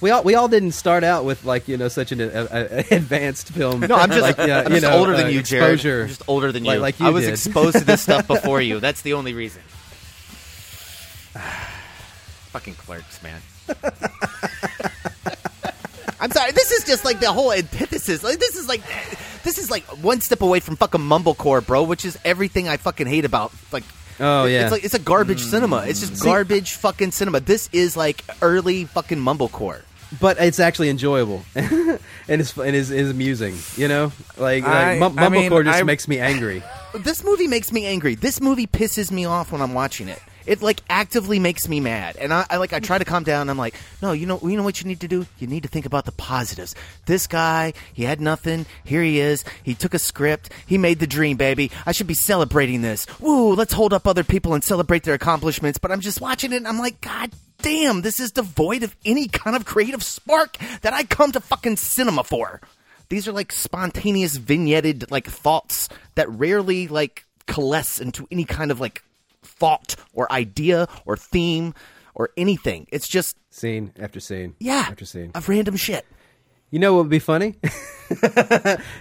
[0.00, 2.82] We all we all didn't start out with like you know such an uh, uh,
[2.90, 3.80] advanced film.
[3.80, 5.74] No, I'm just, like, uh, I'm you just know, older than uh, you, Jared.
[5.74, 6.02] exposure.
[6.02, 6.72] I'm just older than you.
[6.72, 7.32] Like, like you I was did.
[7.32, 8.78] exposed to this stuff before you.
[8.78, 9.62] That's the only reason.
[12.52, 13.40] Fucking clerks, man.
[16.20, 16.52] I'm sorry.
[16.52, 18.22] This is just like the whole antithesis.
[18.22, 18.82] Like this is like
[19.44, 21.84] this is like one step away from fucking mumblecore, bro.
[21.84, 23.84] Which is everything I fucking hate about like.
[24.20, 24.62] Oh, yeah.
[24.62, 25.84] it's like it's a garbage cinema.
[25.86, 27.40] It's just garbage fucking cinema.
[27.40, 29.82] This is like early fucking mumblecore.
[30.20, 31.98] but it's actually enjoyable and
[32.28, 33.56] it's and is is amusing.
[33.76, 36.62] You know, like, I- like mum- I mean, mumblecore just I- makes me angry.
[36.94, 38.14] This movie makes me angry.
[38.14, 40.22] This movie pisses me off when I'm watching it.
[40.46, 43.50] It like actively makes me mad, and I, I like I try to calm down.
[43.50, 45.26] I'm like, no, you know, you know what you need to do.
[45.38, 46.74] You need to think about the positives.
[47.06, 48.66] This guy, he had nothing.
[48.84, 49.44] Here he is.
[49.62, 50.52] He took a script.
[50.66, 51.70] He made the dream, baby.
[51.84, 53.06] I should be celebrating this.
[53.20, 53.54] Woo!
[53.54, 55.78] Let's hold up other people and celebrate their accomplishments.
[55.78, 57.30] But I'm just watching it, and I'm like, God
[57.62, 61.76] damn, this is devoid of any kind of creative spark that I come to fucking
[61.76, 62.60] cinema for.
[63.08, 68.80] These are like spontaneous vignetted like thoughts that rarely like coalesce into any kind of
[68.80, 69.02] like
[69.58, 71.74] thought or idea or theme
[72.14, 72.86] or anything.
[72.92, 74.54] It's just Scene after scene.
[74.58, 75.30] yeah, after scene.
[75.34, 76.04] of random shit.
[76.70, 77.54] You know what would be funny?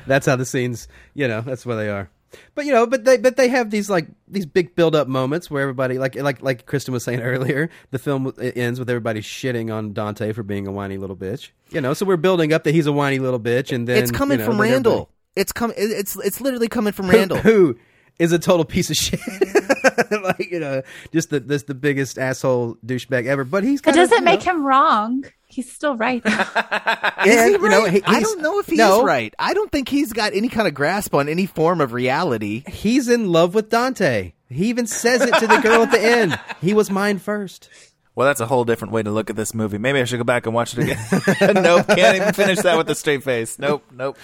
[0.07, 2.09] that's how the scenes, you know, that's where they are.
[2.53, 5.49] But you know, but they but they have these like these big build up moments
[5.49, 9.73] where everybody like like like Kristen was saying earlier, the film ends with everybody shitting
[9.73, 11.51] on Dante for being a whiny little bitch.
[11.69, 14.11] You know, so we're building up that he's a whiny little bitch, and then it's
[14.11, 15.09] coming you know, from then everybody- Randall.
[15.37, 15.71] It's come.
[15.77, 17.37] It's it's literally coming from Who- Randall.
[17.37, 17.77] who
[18.19, 19.19] is a total piece of shit.
[19.19, 20.23] Mm-hmm.
[20.23, 23.43] like you know, just the this the biggest asshole douchebag ever.
[23.43, 25.25] But he's It kind of, doesn't you make know- him wrong.
[25.47, 26.21] He's still right.
[26.25, 27.93] Is And, he you know, right?
[27.93, 29.03] he- I don't know if he's no.
[29.05, 29.33] right.
[29.39, 32.63] I don't think he's got any kind of grasp on any form of reality.
[32.67, 34.33] He's in love with Dante.
[34.49, 36.37] He even says it to the girl at the end.
[36.61, 37.69] He was mine first.
[38.15, 39.77] Well, that's a whole different way to look at this movie.
[39.77, 41.53] Maybe I should go back and watch it again.
[41.63, 43.57] nope, can't even finish that with a straight face.
[43.59, 44.17] Nope, nope.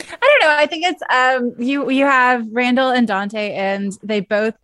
[0.00, 0.56] I don't know.
[0.56, 4.54] I think it's um you you have Randall and Dante and they both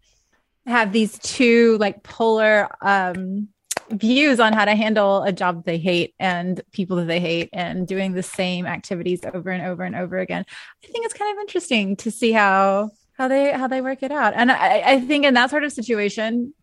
[0.66, 3.48] have these two like polar um
[3.90, 7.88] views on how to handle a job they hate and people that they hate and
[7.88, 10.44] doing the same activities over and over and over again.
[10.84, 14.12] I think it's kind of interesting to see how how they how they work it
[14.12, 14.34] out.
[14.34, 16.54] And I, I think in that sort of situation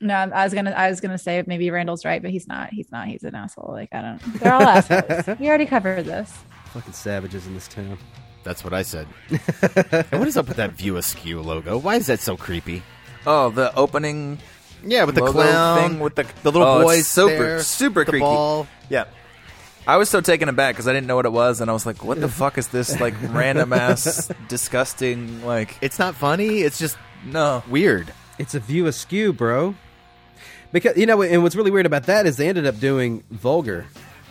[0.00, 0.72] no, I was gonna.
[0.72, 2.70] I was gonna say maybe Randall's right, but he's not.
[2.70, 3.08] He's not.
[3.08, 3.72] He's an asshole.
[3.72, 4.18] Like I don't.
[4.34, 5.38] They're all assholes.
[5.38, 6.32] We already covered this.
[6.72, 7.98] Fucking savages in this town.
[8.44, 9.08] That's what I said.
[9.30, 11.78] and what is up with that View Askew logo?
[11.78, 12.82] Why is that so creepy?
[13.26, 14.38] Oh, the opening.
[14.84, 17.62] Yeah, with the logo clown, thing with the the little Oh, it's boys super there,
[17.62, 18.22] super the creepy.
[18.22, 18.68] ball.
[18.88, 19.04] Yeah.
[19.88, 21.86] I was so taken aback because I didn't know what it was, and I was
[21.86, 23.00] like, "What the fuck is this?
[23.00, 25.44] Like random ass, disgusting?
[25.44, 26.60] Like It's not funny.
[26.60, 28.12] It's just no weird.
[28.38, 29.74] It's a view askew, bro.
[30.72, 33.86] Because you know, and what's really weird about that is they ended up doing Vulgar,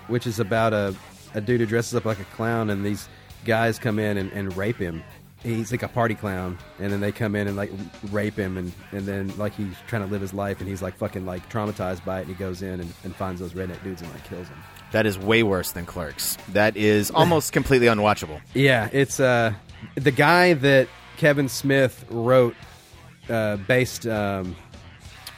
[0.08, 0.94] which is about a,
[1.36, 3.08] a dude who dresses up like a clown, and these
[3.46, 5.04] guys come in and, and rape him.
[5.44, 7.72] He's like a party clown, and then they come in and like
[8.12, 10.98] rape him, and, and then like he's trying to live his life, and he's like
[10.98, 14.02] fucking like traumatized by it, and he goes in and, and finds those redneck dudes
[14.02, 14.64] and like kills them.
[14.92, 16.38] That is way worse than Clerks.
[16.54, 18.42] That is almost completely unwatchable.
[18.56, 19.54] Yeah, it's uh
[19.96, 22.56] the guy that Kevin Smith wrote
[23.30, 24.56] uh, based um,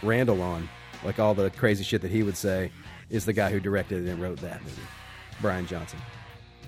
[0.04, 0.70] Randall on,
[1.04, 2.72] like all the crazy shit that he would say,
[3.10, 4.82] is the guy who directed and wrote that movie,
[5.42, 6.00] Bryan Johnson.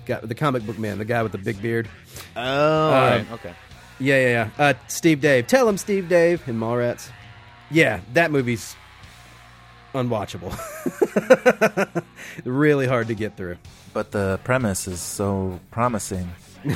[0.06, 1.88] Got the comic book man, the guy with the big beard.
[2.36, 3.32] Oh, Uh, right.
[3.32, 3.54] okay.
[3.98, 4.64] Yeah, yeah, yeah.
[4.66, 7.10] Uh, Steve Dave, tell him Steve Dave in Mallrats.
[7.70, 8.74] Yeah, that movie's
[9.94, 10.56] unwatchable.
[12.44, 13.58] really hard to get through.
[13.92, 16.30] But the premise is so promising.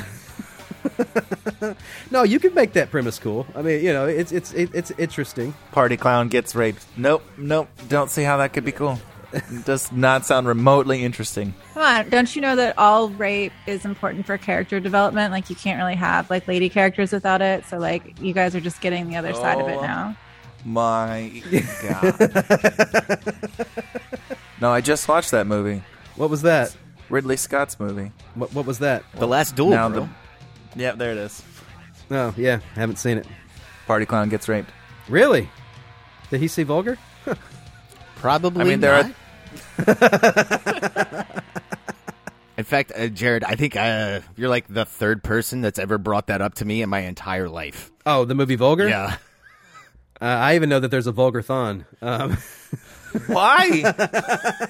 [2.11, 3.47] No, you can make that premise cool.
[3.55, 5.53] I mean, you know, it's it's it's interesting.
[5.71, 6.85] Party clown gets raped.
[6.95, 7.67] Nope, nope.
[7.89, 8.99] Don't see how that could be cool.
[9.35, 11.53] It does not sound remotely interesting.
[11.73, 15.31] Come on, don't you know that all rape is important for character development?
[15.31, 17.65] Like you can't really have like lady characters without it.
[17.65, 19.81] So like you guys are just getting the other side of it Oh.
[19.81, 20.17] now.
[20.63, 21.31] My
[21.83, 23.67] God.
[24.61, 25.83] no, I just watched that movie.
[26.15, 26.75] What was that?
[27.09, 28.11] Ridley Scott's movie.
[28.33, 29.03] What what was that?
[29.13, 29.99] The Last Duel, Now bro.
[30.75, 31.43] the- yeah, there it is.
[32.09, 33.27] Oh yeah, haven't seen it.
[33.85, 34.69] Party clown gets raped.
[35.07, 35.49] Really?
[36.31, 36.97] Did he see Vulgar?
[38.15, 38.61] Probably.
[38.61, 39.11] I mean, there not.
[42.57, 46.27] In fact, uh, Jared, I think uh, you're like the third person that's ever brought
[46.27, 47.91] that up to me in my entire life.
[48.05, 48.87] Oh, the movie Vulgar.
[48.87, 49.17] Yeah.
[50.21, 51.85] Uh, I even know that there's a Vulgar thon.
[52.01, 52.37] Um,
[53.27, 53.93] Why?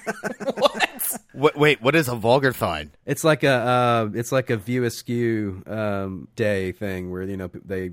[1.34, 2.92] What, wait, what is a vulgar thon?
[3.06, 7.50] it's like a uh, it's like a View Askew um, day thing where you know
[7.66, 7.92] they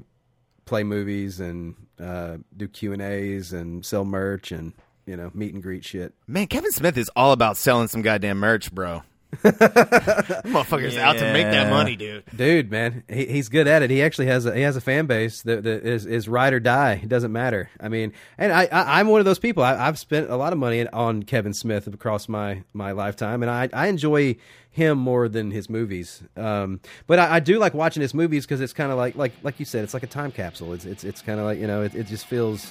[0.65, 4.73] play movies and uh, do Q and A's and sell merch and
[5.07, 6.15] you know meet and greet shit.
[6.27, 9.03] Man, Kevin Smith is all about selling some goddamn merch, bro.
[9.43, 12.25] Motherfucker's out to make that money, dude.
[12.37, 13.89] Dude, man, he, he's good at it.
[13.89, 16.61] He actually has a he has a fan base that, that is is ride or
[16.61, 17.01] die.
[17.03, 17.71] It doesn't matter.
[17.81, 19.63] I mean, and I, I I'm one of those people.
[19.63, 23.51] I, I've spent a lot of money on Kevin Smith across my my lifetime, and
[23.51, 24.37] I I enjoy
[24.71, 26.23] him more than his movies.
[26.37, 29.33] Um, but I, I do like watching his movies because it's kind of like like
[29.43, 30.75] like you said, it's like a time capsule.
[30.75, 32.71] It's it's it's kind of like you know, it, it just feels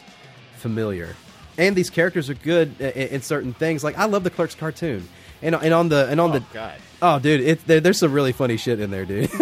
[0.57, 1.15] familiar.
[1.61, 3.83] And these characters are good in, in certain things.
[3.83, 5.07] Like I love the Clerks cartoon,
[5.43, 6.79] and and on the and on the God.
[7.03, 9.29] oh dude, it, there, there's some really funny shit in there, dude.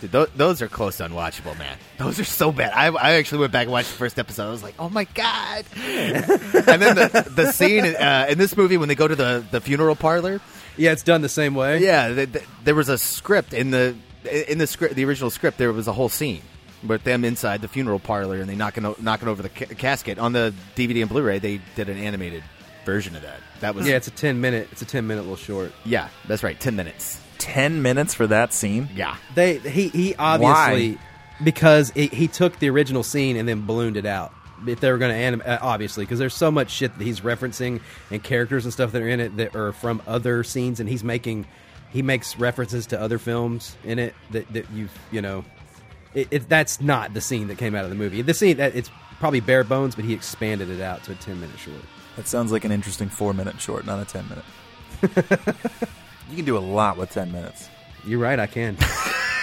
[0.00, 1.76] Dude, those, those are close to unwatchable, man.
[1.96, 2.72] Those are so bad.
[2.72, 4.48] I, I actually went back and watched the first episode.
[4.48, 5.64] I was like, oh my god!
[5.76, 9.60] and then the the scene uh, in this movie when they go to the, the
[9.60, 10.40] funeral parlor.
[10.76, 11.82] Yeah, it's done the same way.
[11.82, 13.94] Yeah, th th there was a script in the
[14.24, 15.58] in the script, the original script.
[15.58, 16.42] There was a whole scene
[16.86, 20.18] with them inside the funeral parlor and they knocking o- knocking over the ca- casket.
[20.18, 22.42] On the DVD and Blu-ray, they did an animated
[22.84, 23.40] version of that.
[23.60, 24.68] That was yeah, it's a ten minute.
[24.72, 25.72] It's a ten minute little short.
[25.84, 27.20] yeah, that's right, ten minutes.
[27.38, 28.88] Ten minutes for that scene.
[28.94, 30.98] Yeah, They he he obviously
[31.42, 34.32] because it, he took the original scene and then ballooned it out.
[34.64, 37.20] If they were going to animate, uh, obviously, because there's so much shit that he's
[37.20, 37.80] referencing
[38.12, 41.02] and characters and stuff that are in it that are from other scenes, and he's
[41.02, 41.46] making
[41.90, 45.44] he makes references to other films in it that that you've you know,
[46.14, 48.22] it, it that's not the scene that came out of the movie.
[48.22, 51.40] The scene that it's probably bare bones, but he expanded it out to a ten
[51.40, 51.80] minute short.
[52.16, 54.44] That sounds like an interesting four minute short, not a ten minute.
[56.30, 57.68] you can do a lot with ten minutes.
[58.04, 58.76] You're right, I can.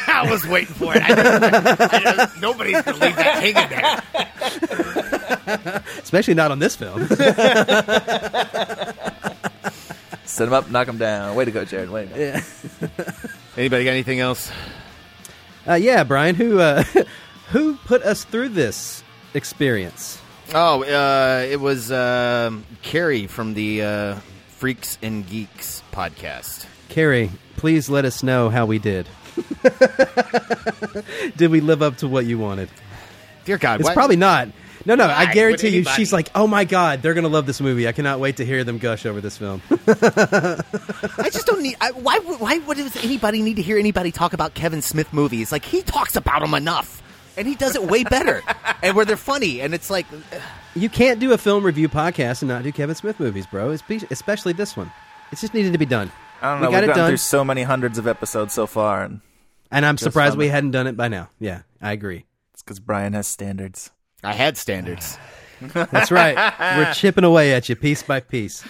[0.08, 1.02] I was waiting for it.
[1.02, 3.70] I just, I just, nobody's gonna leave that hanging
[5.56, 5.84] there.
[6.02, 7.08] Especially not on this film.
[10.26, 11.36] Set him up, knock him down.
[11.36, 11.90] Way to go, Jared.
[11.90, 12.20] Way to go.
[12.20, 12.42] Yeah.
[13.58, 14.52] Anybody got anything else?
[15.70, 16.84] Uh, yeah, Brian, who uh,
[17.52, 19.04] who put us through this
[19.36, 20.20] experience?
[20.54, 24.16] Oh, uh, it was um, Carrie from the uh,
[24.48, 26.66] Freaks and Geeks podcast.
[26.90, 29.08] Carrie, please let us know how we did.
[31.38, 32.70] did we live up to what you wanted?
[33.46, 34.48] Dear God, It's why- probably not.
[34.90, 37.88] No, no, I guarantee you, she's like, oh my god, they're gonna love this movie.
[37.88, 39.62] I cannot wait to hear them gush over this film.
[39.88, 41.78] I just don't need.
[41.80, 42.20] I, why?
[42.20, 45.52] would- Why would does anybody need to hear anybody talk about Kevin Smith movies?
[45.52, 47.02] Like he talks about them enough,
[47.38, 48.42] and he does it way better,
[48.84, 50.06] and where they're funny, and it's like,
[50.76, 53.70] you can't do a film review podcast and not do Kevin Smith movies, bro.
[53.70, 54.92] Espe- Especially this one.
[55.32, 56.12] It just needed to be done.
[56.42, 56.72] I don't We know.
[56.72, 57.10] got We've it gotten done.
[57.12, 59.22] through so many hundreds of episodes so far, and
[59.70, 60.40] And I'm surprised fun.
[60.40, 61.30] we hadn't done it by now.
[61.40, 62.26] Yeah, I agree.
[62.54, 63.92] it's because Brian has standards.
[64.24, 65.18] I had standards.
[65.62, 66.54] That's right.
[66.78, 68.64] We're chipping away at you piece by piece.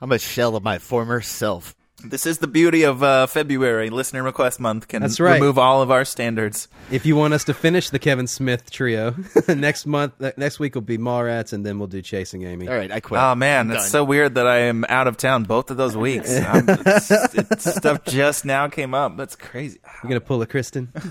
[0.00, 1.75] I'm a shell of my former self.
[2.08, 3.90] This is the beauty of uh, February.
[3.90, 5.34] Listener Request Month can That's right.
[5.34, 6.68] remove all of our standards.
[6.90, 9.14] If you want us to finish the Kevin Smith trio,
[9.48, 12.68] next month, uh, next week will be Mallrats, and then we'll do Chasing Amy.
[12.68, 13.20] All right, I quit.
[13.20, 16.30] Oh man, it's so weird that I am out of town both of those weeks.
[16.40, 19.16] I'm, it's, it's, stuff just now came up.
[19.16, 19.80] That's crazy.
[20.02, 20.92] You're gonna pull a Kristen.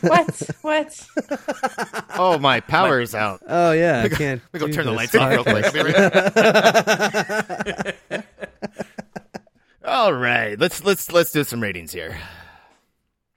[0.00, 0.50] What?
[0.62, 1.06] What?
[2.16, 3.42] Oh, my power's out.
[3.46, 4.42] Oh yeah, I can't.
[4.52, 5.64] Let me go do turn the lights off real quick.
[5.64, 6.12] I'll be right
[8.10, 8.24] back.
[9.88, 12.18] All right, let's let's let's do some ratings here.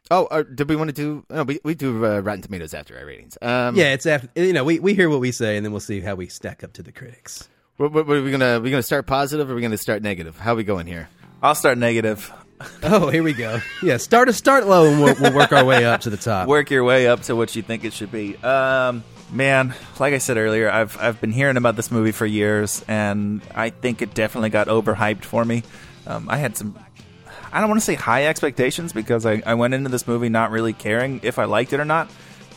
[0.10, 1.26] Oh, uh, did we want to do?
[1.30, 3.38] No, we we do uh, Rotten Tomatoes after our ratings.
[3.42, 5.80] Um, Yeah, it's after you know we, we hear what we say, and then we'll
[5.80, 7.48] see how we stack up to the critics.
[7.78, 10.04] What, what, what are we gonna we gonna start positive or are we gonna start
[10.04, 10.38] negative?
[10.38, 11.08] How are we going here?
[11.42, 12.32] I'll start negative.
[12.84, 13.60] Oh, here we go.
[13.82, 16.48] Yeah, start a start low, and we'll, we'll work our way up to the top.
[16.48, 18.38] Work your way up to what you think it should be.
[18.38, 22.86] Um, man, like I said earlier, I've I've been hearing about this movie for years,
[22.88, 25.64] and I think it definitely got overhyped for me.
[26.16, 26.78] Um, I had some.
[27.54, 30.52] I don't want to say high expectations because I, I went into this movie not
[30.52, 32.10] really caring if I liked it or not,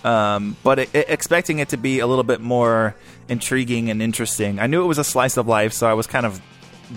[0.04, 2.94] um, but it, it- expecting it to be a little bit more
[3.28, 4.60] intriguing and interesting.
[4.60, 6.40] I knew it was a slice of life, so I was kind of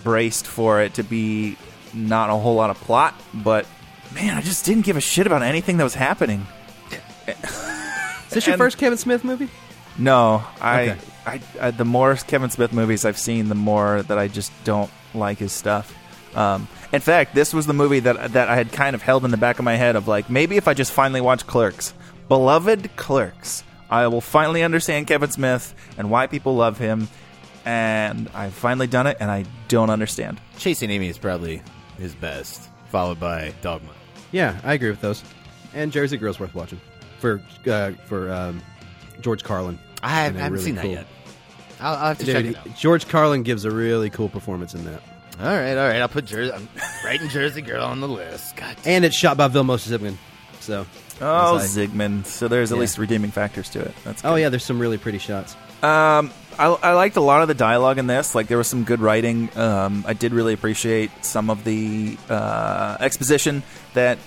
[0.03, 1.57] braced for it to be
[1.93, 3.15] not a whole lot of plot.
[3.33, 3.65] But
[4.13, 6.45] man, I just didn't give a shit about anything that was happening.
[7.27, 9.49] Is this your and- first Kevin Smith movie?
[9.97, 10.97] No, I, Okay.
[11.25, 14.91] I, I, the more Kevin Smith movies I've seen, the more that I just don't
[15.15, 15.93] like his stuff.
[16.35, 19.31] Um, in fact, this was the movie that that I had kind of held in
[19.31, 21.93] the back of my head of like maybe if I just finally watch Clerks,
[22.27, 27.07] beloved Clerks, I will finally understand Kevin Smith and why people love him.
[27.65, 30.39] And I've finally done it, and I don't understand.
[30.57, 31.61] Chasing Amy is probably
[31.97, 33.89] his best, followed by Dogma.
[34.31, 35.21] Yeah, I agree with those.
[35.73, 36.79] And Jersey Girl's worth watching
[37.19, 38.61] for uh, for um,
[39.19, 39.79] George Carlin.
[40.01, 41.07] I have, I haven't really seen that yet.
[41.81, 42.77] I'll, I'll have to Dude, check it out.
[42.77, 45.01] George Carlin gives a really cool performance in that.
[45.39, 46.01] All right, all right.
[46.01, 46.51] I'll put Jersey.
[46.51, 46.67] I'm
[47.05, 48.55] writing Jersey Girl on the list.
[48.55, 48.75] God.
[48.85, 50.17] And it's shot by Vilmos Zimmerman.
[50.59, 50.85] So,
[51.21, 52.25] Oh, as I- Zsigmond.
[52.25, 52.81] So there's at Yeah.
[52.81, 53.93] least redeeming factors to it.
[54.03, 55.55] That's oh yeah, there's some really pretty shots.
[55.83, 58.33] Um, I, I liked a lot of the dialogue in this.
[58.35, 59.49] Like there was some good writing.
[59.55, 63.61] Um, I did really appreciate some of the uh, exposition
[63.93, 64.17] that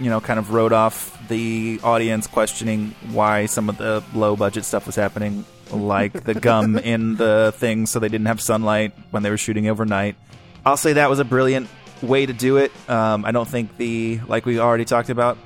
[0.00, 4.64] you know kind of wrote off the audience questioning why some of the low budget
[4.64, 9.22] stuff was happening, like the gum in the thing, so they didn't have sunlight when
[9.22, 10.16] they were shooting overnight.
[10.64, 11.68] I'll say that was a brilliant
[12.02, 12.72] way to do it.
[12.88, 15.38] Um, I don't think the like we already talked about.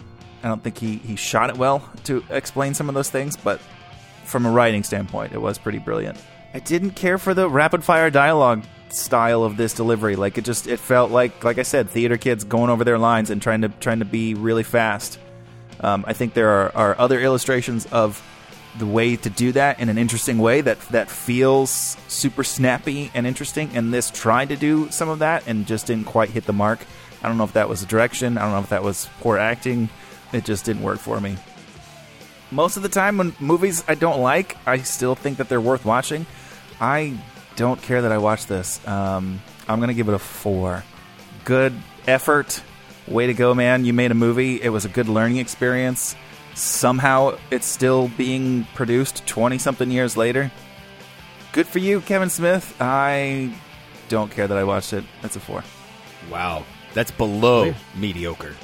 [0.43, 3.61] I don't think he, he shot it well to explain some of those things, but
[4.25, 6.19] from a writing standpoint, it was pretty brilliant.
[6.55, 10.17] I didn't care for the rapid fire dialogue style of this delivery.
[10.17, 13.31] Like it just it felt like like I said, theater kids going over their lines
[13.31, 15.19] and trying to trying to be really fast.
[15.81, 18.23] Um, I think there are, are other illustrations of
[18.79, 23.27] the way to do that in an interesting way that that feels super snappy and
[23.27, 23.71] interesting.
[23.75, 26.81] And this tried to do some of that and just didn't quite hit the mark.
[27.23, 28.39] I don't know if that was the direction.
[28.39, 29.89] I don't know if that was poor acting.
[30.33, 31.37] It just didn't work for me
[32.51, 35.85] most of the time when movies I don't like, I still think that they're worth
[35.85, 36.27] watching.
[36.81, 37.19] I
[37.57, 38.87] don't care that I watch this.
[38.87, 40.85] Um, I'm gonna give it a four.
[41.45, 41.75] Good
[42.07, 42.63] effort,
[43.07, 43.85] way to go, man!
[43.85, 44.61] You made a movie.
[44.61, 46.17] It was a good learning experience.
[46.57, 50.51] Somehow, it's still being produced 20 something years later.
[51.53, 52.75] Good for you, Kevin Smith.
[52.81, 53.55] I
[54.09, 55.05] don't care that I watched it.
[55.21, 55.63] That's a four.
[56.31, 58.55] Wow, that's below mediocre.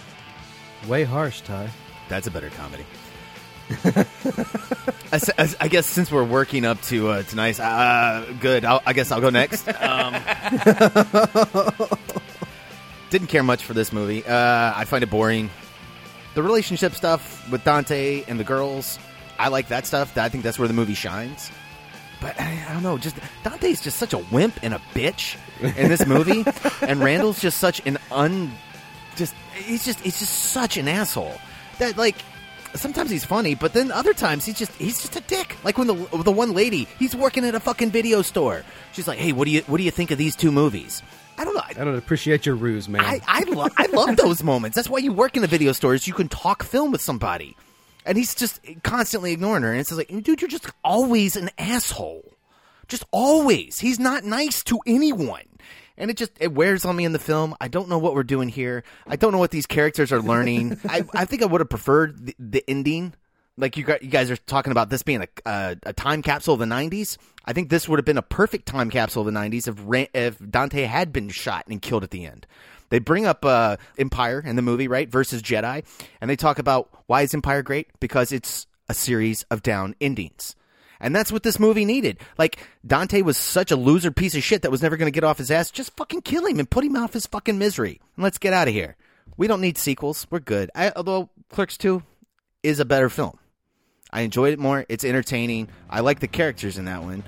[0.89, 1.69] Way harsh, Ty.
[2.09, 2.87] That's a better comedy.
[5.61, 8.65] I guess since we're working up to uh, tonight's, uh, good.
[8.65, 9.69] I'll, I guess I'll go next.
[9.69, 10.15] Um,
[13.11, 14.25] didn't care much for this movie.
[14.25, 15.51] Uh, I find it boring.
[16.35, 18.99] The relationship stuff with Dante and the girls,
[19.39, 20.17] I like that stuff.
[20.17, 21.51] I think that's where the movie shines.
[22.21, 22.99] But I, I don't know.
[22.99, 26.45] Just Dante's just such a wimp and a bitch in this movie,
[26.83, 28.53] and Randall's just such an un.
[29.17, 31.35] Just he's just he's just such an asshole
[31.79, 32.17] that like
[32.75, 35.57] sometimes he's funny, but then other times he's just he's just a dick.
[35.65, 38.63] Like when the the one lady he's working at a fucking video store.
[38.93, 41.03] She's like, "Hey, what do you what do you think of these two movies?"
[41.43, 41.63] I don't know.
[41.67, 43.01] I don't appreciate your ruse, man.
[43.05, 44.77] I I, lo- I love those moments.
[44.77, 46.07] That's why you work in the video stores.
[46.07, 47.57] You can talk film with somebody,
[48.07, 49.73] and he's just constantly ignoring her.
[49.73, 52.33] And it's like, dude, you're just always an asshole.
[52.87, 53.81] Just always.
[53.81, 55.43] He's not nice to anyone.
[55.97, 57.57] And it just it wears on me in the film.
[57.61, 58.85] I don't know what we're doing here.
[59.09, 60.79] I don't know what these characters are learning.
[60.89, 63.15] I, I think I would have preferred the, the ending.
[63.57, 66.61] Like you, you guys are talking about this being a, a, a time capsule of
[66.61, 67.19] the '90s.
[67.45, 70.51] I think this would have been a perfect time capsule of the '90s if if
[70.51, 72.47] Dante had been shot and killed at the end.
[72.89, 75.85] They bring up uh, Empire in the movie, right, versus Jedi,
[76.21, 80.57] and they talk about why is Empire great because it's a series of down endings.
[81.01, 82.19] And that's what this movie needed.
[82.39, 85.25] Like, Dante was such a loser piece of shit that was never going to get
[85.25, 85.71] off his ass.
[85.71, 87.99] Just fucking kill him and put him out of his fucking misery.
[88.17, 88.97] And let's get out of here.
[89.37, 90.27] We don't need sequels.
[90.31, 90.71] We're good.
[90.75, 92.03] I, although Clerks 2
[92.63, 93.39] is a better film.
[94.13, 94.85] I enjoyed it more.
[94.89, 95.69] It's entertaining.
[95.89, 97.25] I like the characters in that one.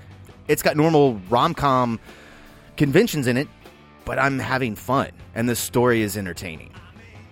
[0.49, 1.99] It's got normal rom com
[2.77, 3.49] conventions in it,
[4.05, 5.11] but I'm having fun.
[5.35, 6.73] And the story is entertaining.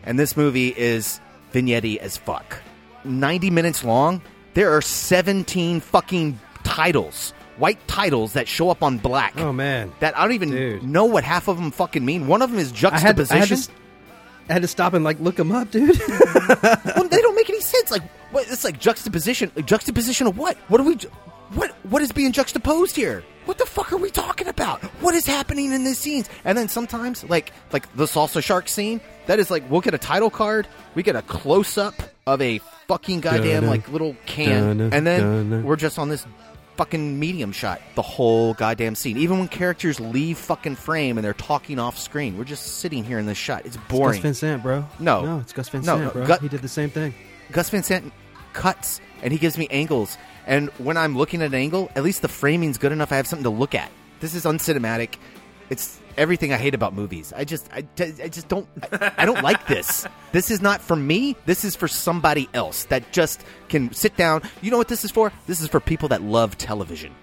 [0.04, 1.20] And this movie is
[1.52, 2.60] vignette as fuck.
[3.04, 4.22] 90 minutes long.
[4.54, 9.34] There are 17 fucking titles, white titles that show up on black.
[9.38, 12.26] Oh man, that I don't even know what half of them fucking mean.
[12.26, 13.36] One of them is I had, juxtaposition.
[13.36, 13.68] I, had to, s-
[14.48, 15.98] I had to stop and like look them up, dude.
[16.08, 17.90] well, they don't make any sense.
[17.90, 18.46] Like, what?
[18.48, 19.52] It's like juxtaposition.
[19.54, 20.56] Like, Juxtaposition of what?
[20.68, 20.94] What are we?
[21.54, 21.70] What?
[21.88, 23.22] What is being juxtaposed here?
[23.44, 24.80] What the fuck are we talking about?
[25.00, 26.28] What is happening in these scenes?
[26.44, 29.98] And then sometimes, like, like the salsa shark scene, that is like we'll get a
[29.98, 31.94] title card, we get a close up
[32.26, 36.24] of a fucking goddamn like little can, and then we're just on this
[36.76, 39.16] fucking medium shot the whole goddamn scene.
[39.18, 43.18] Even when characters leave fucking frame and they're talking off screen, we're just sitting here
[43.18, 43.66] in this shot.
[43.66, 44.14] It's boring.
[44.14, 44.22] It's Gus.
[44.22, 44.84] Van Sant, bro.
[44.98, 45.24] No.
[45.24, 46.26] no, it's Gus Van No, Sant, no, bro.
[46.26, 47.14] Gu- he did the same thing.
[47.50, 48.12] Gus Van Sant
[48.52, 50.16] cuts and he gives me angles.
[50.46, 53.12] And when I'm looking at an angle, at least the framing's good enough.
[53.12, 53.90] I have something to look at.
[54.20, 55.14] This is uncinematic.
[55.70, 57.32] It's everything I hate about movies.
[57.34, 60.06] I just, I, I just don't, I, I don't like this.
[60.32, 61.36] This is not for me.
[61.44, 64.40] This is for somebody else that just can sit down.
[64.62, 65.30] You know what this is for?
[65.46, 67.14] This is for people that love television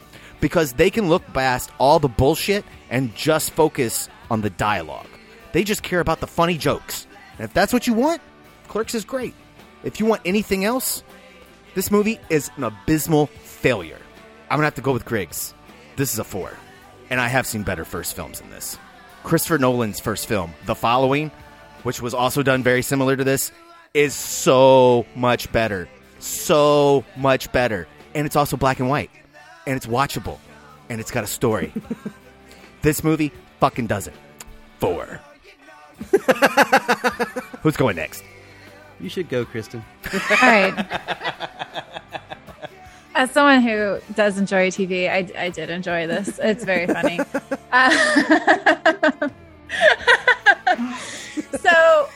[0.41, 5.07] because they can look past all the bullshit and just focus on the dialogue.
[5.53, 7.07] They just care about the funny jokes.
[7.39, 8.21] And if that's what you want,
[8.67, 9.33] Clerks is great.
[9.83, 11.03] If you want anything else,
[11.73, 13.99] this movie is an abysmal failure.
[14.49, 15.53] I'm gonna have to go with Griggs.
[15.95, 16.53] This is a four,
[17.09, 18.77] and I have seen better first films than this.
[19.23, 21.31] Christopher Nolan's first film, The Following,
[21.83, 23.51] which was also done very similar to this,
[23.93, 25.89] is so much better,
[26.19, 29.11] so much better, and it's also black and white,
[29.65, 30.37] and it's watchable,
[30.89, 31.73] and it's got a story.
[32.81, 34.15] this movie fucking doesn't.
[34.79, 35.19] Four.
[37.61, 38.23] Who's going next?
[38.99, 39.83] You should go, Kristen.
[40.13, 40.85] All right.
[43.19, 46.39] As someone who does enjoy TV, I, I did enjoy this.
[46.41, 47.19] It's very funny.
[47.69, 47.89] Uh,
[51.59, 52.07] so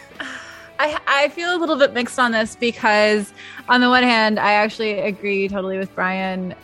[0.79, 3.33] I, I feel a little bit mixed on this because,
[3.67, 6.55] on the one hand, I actually agree totally with Brian.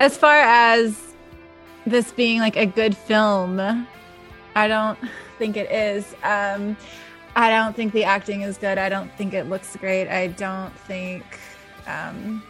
[0.00, 1.12] As far as
[1.84, 3.60] this being like a good film,
[4.54, 4.98] I don't
[5.36, 6.14] think it is.
[6.22, 6.74] Um,
[7.36, 8.78] I don't think the acting is good.
[8.78, 10.08] I don't think it looks great.
[10.08, 11.22] I don't think
[11.86, 12.42] um,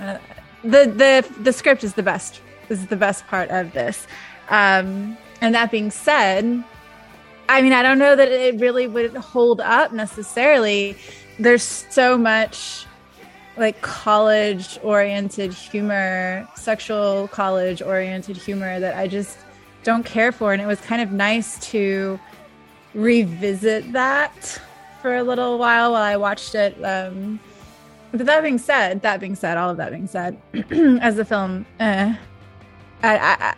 [0.00, 0.16] uh,
[0.62, 2.40] the the the script is the best.
[2.68, 4.06] Is the best part of this.
[4.50, 6.62] Um, and that being said,
[7.48, 10.96] I mean, I don't know that it really would hold up necessarily.
[11.38, 12.84] There's so much
[13.56, 19.38] like college oriented humor, sexual college oriented humor that I just
[19.82, 20.52] don't care for.
[20.52, 22.20] And it was kind of nice to
[22.94, 24.60] revisit that
[25.00, 26.76] for a little while while I watched it.
[26.84, 27.40] Um,
[28.10, 30.40] but that being said, that being said, all of that being said,
[31.00, 32.14] as the film, eh,
[33.02, 33.54] I, I,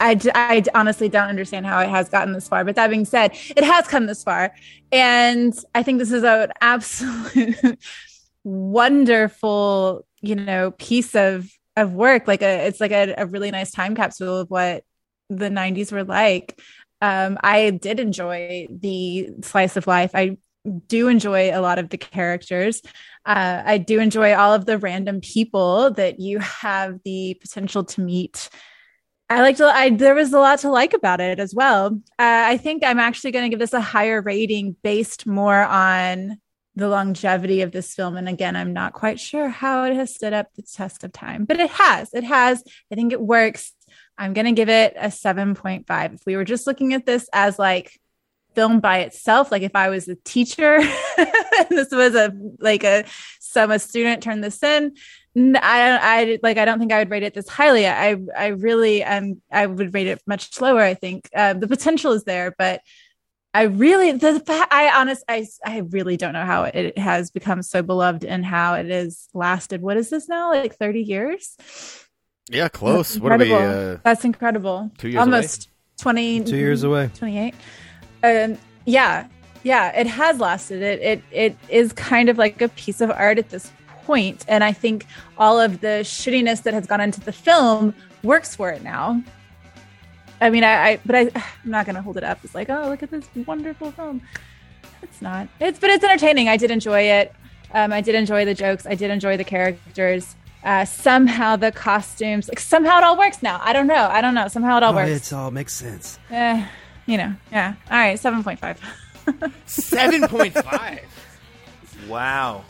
[0.00, 2.64] I, I honestly don't understand how it has gotten this far.
[2.64, 4.52] But that being said, it has come this far.
[4.90, 7.78] And I think this is an absolute
[8.44, 12.26] wonderful, you know, piece of of work.
[12.26, 14.84] Like a it's like a, a really nice time capsule of what
[15.28, 16.60] the 90s were like.
[17.02, 20.10] Um, I did enjoy the slice of life.
[20.14, 20.38] I
[20.86, 22.82] do enjoy a lot of the characters.
[23.24, 28.00] Uh, I do enjoy all of the random people that you have the potential to
[28.00, 28.50] meet
[29.30, 29.60] I liked.
[29.60, 32.00] I there was a lot to like about it as well.
[32.18, 36.38] Uh, I think I'm actually going to give this a higher rating based more on
[36.74, 38.16] the longevity of this film.
[38.16, 41.44] And again, I'm not quite sure how it has stood up the test of time,
[41.44, 42.12] but it has.
[42.12, 42.62] It has.
[42.90, 43.72] I think it works.
[44.18, 46.14] I'm going to give it a 7.5.
[46.14, 48.00] If we were just looking at this as like
[48.54, 50.76] film by itself, like if I was a teacher
[51.18, 53.04] and this was a like a
[53.40, 54.94] some a student turned this in,
[55.36, 57.86] I I like I don't think I would rate it this highly.
[57.86, 60.80] I I really um I would rate it much lower.
[60.80, 62.80] I think uh, the potential is there, but
[63.52, 67.82] I really the I honest I I really don't know how it has become so
[67.82, 69.82] beloved and how it has lasted.
[69.82, 70.50] What is this now?
[70.50, 71.56] Like thirty years?
[72.48, 73.18] Yeah, close.
[73.18, 73.52] What are we?
[73.52, 74.90] Uh, That's incredible.
[74.98, 75.72] Two years almost away?
[75.98, 76.44] twenty.
[76.44, 77.10] Two years away.
[77.14, 77.54] Twenty eight.
[78.22, 78.58] Um.
[78.86, 79.26] Yeah.
[79.62, 79.98] Yeah.
[79.98, 80.82] It has lasted.
[80.82, 83.70] It it it is kind of like a piece of art at this
[84.04, 85.06] point, and I think
[85.38, 89.22] all of the shittiness that has gone into the film works for it now.
[90.40, 91.20] I mean, I, I but I,
[91.64, 92.38] I'm not going to hold it up.
[92.44, 94.22] It's like, oh, look at this wonderful film.
[95.02, 95.48] It's not.
[95.60, 96.48] It's but it's entertaining.
[96.48, 97.32] I did enjoy it.
[97.72, 98.86] Um, I did enjoy the jokes.
[98.86, 100.34] I did enjoy the characters.
[100.64, 103.60] Uh, somehow the costumes, like somehow it all works now.
[103.62, 104.08] I don't know.
[104.10, 104.46] I don't know.
[104.48, 105.10] Somehow it all Oh, works.
[105.10, 106.18] It's all makes sense.
[106.30, 106.66] Eh,
[107.10, 107.34] you know.
[107.50, 107.74] Yeah.
[107.90, 108.18] All right.
[108.18, 108.80] Seven point five.
[109.66, 111.00] Seven point five.
[112.08, 112.64] Wow.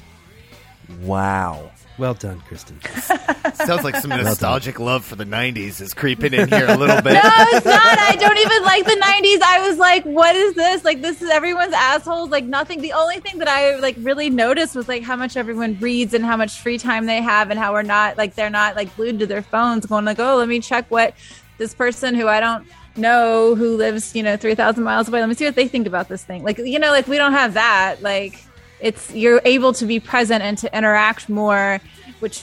[1.02, 1.70] Wow.
[1.98, 2.80] Well done, Kristen.
[3.54, 7.00] Sounds like some Well nostalgic love for the '90s is creeping in here a little
[7.00, 7.12] bit.
[7.12, 7.98] no, it's not.
[7.98, 9.42] I don't even like the '90s.
[9.42, 10.84] I was like, "What is this?
[10.84, 12.80] Like, this is everyone's assholes." Like, nothing.
[12.80, 16.24] The only thing that I like really noticed was like how much everyone reads and
[16.24, 19.20] how much free time they have, and how we're not like they're not like glued
[19.20, 21.14] to their phones, going like, "Oh, let me check what
[21.58, 22.66] this person who I don't
[23.00, 25.20] know who lives, you know, three thousand miles away.
[25.20, 27.32] Let me see what they think about this thing." Like, you know, like we don't
[27.32, 28.02] have that.
[28.02, 28.44] Like,
[28.80, 31.80] it's you're able to be present and to interact more,
[32.20, 32.42] which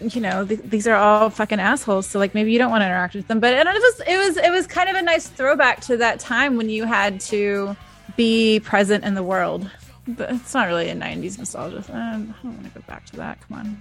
[0.00, 2.86] you know th- these are all fucking assholes so like maybe you don't want to
[2.86, 5.26] interact with them but and it was it was it was kind of a nice
[5.26, 7.74] throwback to that time when you had to
[8.16, 9.68] be present in the world
[10.18, 11.94] it's not really a 90s nostalgia thing.
[11.96, 13.78] i don't want to go back to that come on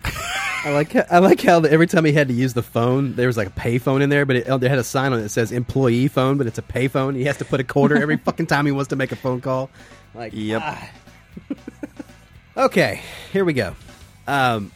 [0.66, 3.14] I like how, I like how the, every time he had to use the phone,
[3.16, 5.20] there was like a pay phone in there, but it, they had a sign on
[5.20, 7.14] it that says employee phone, but it's a pay phone.
[7.16, 9.40] He has to put a quarter every fucking time he wants to make a phone
[9.40, 9.70] call.
[10.16, 10.62] Like, Yep.
[10.66, 10.90] ah.
[12.58, 13.02] okay,
[13.32, 13.76] here we go.
[14.28, 14.72] Um,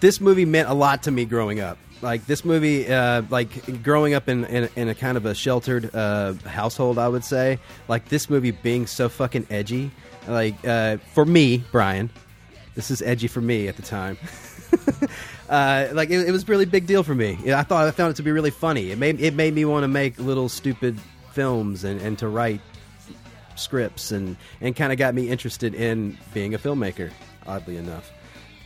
[0.00, 1.78] this movie meant a lot to me growing up.
[2.02, 5.94] Like this movie, uh, like growing up in, in in a kind of a sheltered
[5.94, 7.60] uh, household, I would say.
[7.86, 9.92] Like this movie being so fucking edgy.
[10.26, 12.10] Like uh, for me, Brian,
[12.74, 14.16] this is edgy for me at the time.
[15.48, 17.38] uh, like it, it was a really big deal for me.
[17.52, 18.90] I thought I found it to be really funny.
[18.90, 20.98] It made it made me want to make little stupid
[21.32, 22.60] films and, and to write
[23.54, 27.10] scripts and and kind of got me interested in being a filmmaker.
[27.46, 28.12] Oddly enough,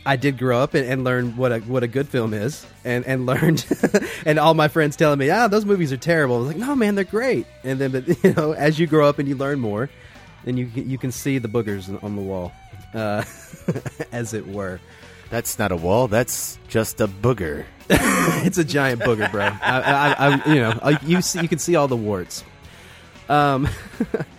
[0.05, 3.05] I did grow up and, and learn what a what a good film is, and
[3.05, 3.65] and learned,
[4.25, 6.35] and all my friends telling me, ah, those movies are terrible.
[6.35, 7.45] I was like, no, man, they're great.
[7.63, 9.89] And then, but you know, as you grow up and you learn more,
[10.47, 12.53] then you you can see the boogers on the wall,
[12.93, 13.21] uh,
[14.13, 14.79] as it were.
[15.29, 16.07] That's not a wall.
[16.07, 17.65] That's just a booger.
[17.89, 19.43] it's a giant booger, bro.
[19.43, 22.45] I, I, I, you know, I, you see, you can see all the warts.
[23.27, 23.67] Um,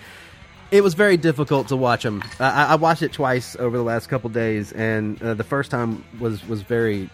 [0.70, 2.22] it was very difficult to watch them.
[2.40, 6.02] I, I watched it twice over the last couple days, and uh, the first time
[6.18, 7.10] was was very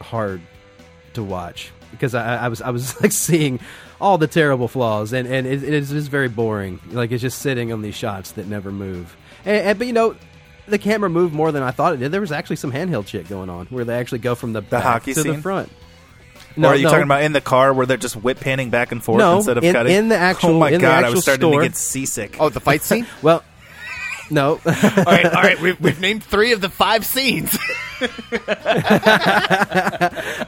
[0.00, 0.40] hard
[1.12, 3.60] to watch because I, I was I was like seeing
[4.00, 6.80] all the terrible flaws and and it, it is just very boring.
[6.90, 9.16] Like it's just sitting on these shots that never move.
[9.44, 10.16] And, and but you know.
[10.68, 12.12] The camera moved more than I thought it did.
[12.12, 14.84] There was actually some handheld shit going on where they actually go from the, back
[14.84, 15.40] hockey to the scene?
[15.42, 15.68] front.
[16.56, 19.02] or are you talking about in the car where they're just whip panning back and
[19.02, 19.96] forth No, instead of in- cutting?
[19.96, 21.60] in the oh actual- Oh my in the god, I actual was starting store.
[21.62, 22.36] to get seasick.
[22.38, 23.04] Oh, the fight scene?
[23.20, 23.42] well,
[24.30, 24.52] no.
[24.66, 25.60] all right, all right.
[25.60, 27.56] We've, we've named three of the five scenes.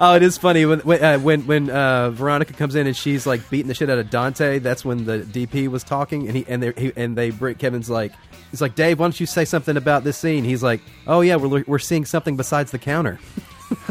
[0.00, 3.26] oh, it is funny when when uh, when, when uh, Veronica comes in and she's
[3.26, 4.58] like beating the shit out of Dante.
[4.58, 8.12] That's when the DP was talking, and he and they he, and they Kevin's like
[8.50, 10.44] he's like Dave, why don't you say something about this scene?
[10.44, 13.18] He's like, oh yeah, we're we're seeing something besides the counter.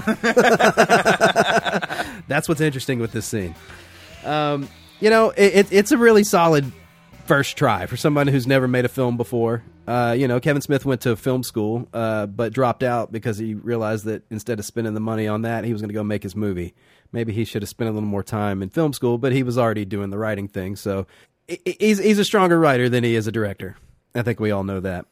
[2.27, 3.55] That's what's interesting with this scene.
[4.23, 4.69] Um,
[4.99, 6.71] you know, it, it, it's a really solid
[7.31, 9.63] first try for somebody who's never made a film before.
[9.87, 13.53] Uh, you know, Kevin Smith went to film school, uh, but dropped out because he
[13.53, 16.23] realized that instead of spending the money on that, he was going to go make
[16.23, 16.73] his movie.
[17.13, 19.57] Maybe he should have spent a little more time in film school, but he was
[19.57, 20.75] already doing the writing thing.
[20.75, 21.07] So
[21.47, 23.77] he's he's a stronger writer than he is a director.
[24.13, 25.05] I think we all know that.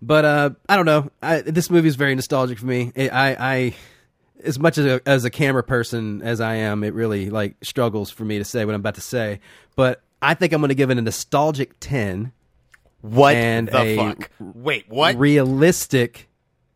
[0.00, 1.10] But uh, I don't know.
[1.20, 2.92] I, this movie is very nostalgic for me.
[2.96, 3.74] I, I, I
[4.44, 8.12] as much as a, as a camera person as I am, it really like struggles
[8.12, 9.40] for me to say what I'm about to say.
[9.74, 12.32] But I think I'm going to give it a nostalgic ten.
[13.02, 14.30] What and the a fuck?
[14.38, 15.16] Wait, what?
[15.16, 16.30] Realistic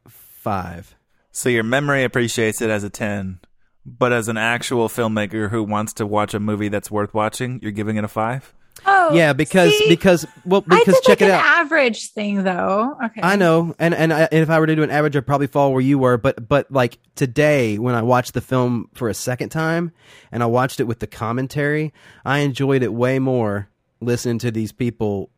[0.09, 0.97] five.
[1.31, 3.41] So your memory appreciates it as a 10,
[3.85, 7.73] but as an actual filmmaker who wants to watch a movie that's worth watching, you're
[7.73, 8.55] giving it a 5?
[8.89, 9.89] Oh, yeah, because see?
[9.89, 11.45] because well I because did check like it an out.
[11.45, 12.97] average thing though.
[13.05, 13.21] Okay.
[13.23, 15.49] I know, and and, I, and if I were to do an average, I'd probably
[15.49, 16.17] fall where you were.
[16.17, 19.93] But but like today, when I watched the film for a second time,
[20.31, 21.93] and I watched it with the commentary,
[22.25, 23.69] I enjoyed it way more
[24.01, 25.31] listening to these people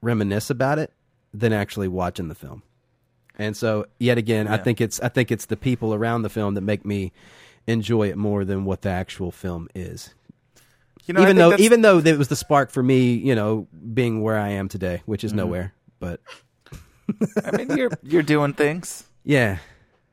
[0.00, 0.92] reminisce about it
[1.32, 2.62] than actually watching the film.
[3.38, 6.54] And so, yet again, I think it's I think it's the people around the film
[6.54, 7.12] that make me
[7.66, 10.14] enjoy it more than what the actual film is.
[11.06, 13.68] You know, even think though even though it was the spark for me, you know,
[13.92, 15.36] being where I am today, which is Mhm.
[15.36, 16.20] nowhere, but
[17.44, 19.04] I mean, you're you're doing things.
[19.24, 19.58] yeah,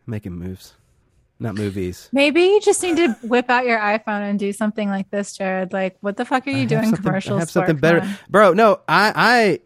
[0.05, 0.73] making moves,
[1.39, 2.09] not movies.
[2.11, 5.71] Maybe you just need to whip out your iPhone and do something like this, Jared.
[5.71, 7.53] Like, what the fuck are you I doing something- commercials I have for?
[7.53, 8.15] something better, on.
[8.29, 8.53] bro.
[8.53, 9.59] No, I, I,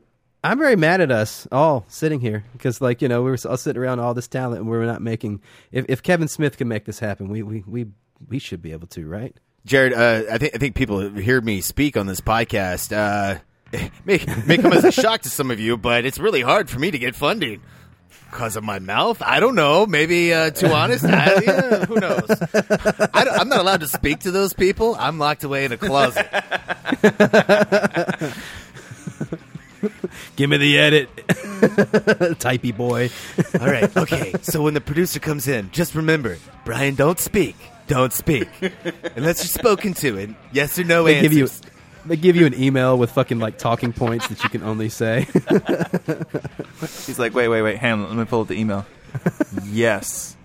[0.51, 3.57] I'm very mad at us all sitting here because, like, you know, we were all
[3.57, 5.41] sitting around all this talent and we're not making.
[5.71, 7.87] If, if Kevin Smith can make this happen, we, we, we,
[8.29, 9.35] we should be able to, right?
[9.65, 13.39] Jared, uh, I think I think people hear me speak on this podcast uh,
[14.05, 16.79] may may come as a shock to some of you, but it's really hard for
[16.79, 17.61] me to get funding
[18.29, 19.21] because of my mouth.
[19.23, 19.87] I don't know.
[19.87, 21.03] Maybe uh, too honest.
[21.05, 22.29] I, yeah, who knows?
[22.29, 24.95] I am not allowed to speak to those people.
[24.99, 26.27] I'm locked away in a closet.
[30.35, 31.15] Give me the edit,
[32.37, 33.09] typey boy.
[33.59, 33.95] All right.
[33.95, 34.33] Okay.
[34.41, 37.55] So when the producer comes in, just remember, Brian, don't speak.
[37.87, 38.47] Don't speak
[39.15, 40.17] unless you're spoken to.
[40.17, 41.29] And yes or no they answers.
[41.29, 41.47] give you,
[42.07, 45.21] they give you an email with fucking like talking points that you can only say.
[47.05, 48.85] He's like, wait, wait, wait, hang on, let me pull up the email.
[49.65, 50.35] yes.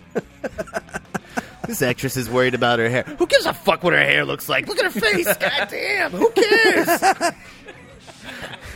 [1.67, 3.03] This actress is worried about her hair.
[3.05, 4.67] Who gives a fuck what her hair looks like?
[4.67, 5.27] Look at her face.
[5.39, 6.11] God damn.
[6.11, 7.33] Who cares?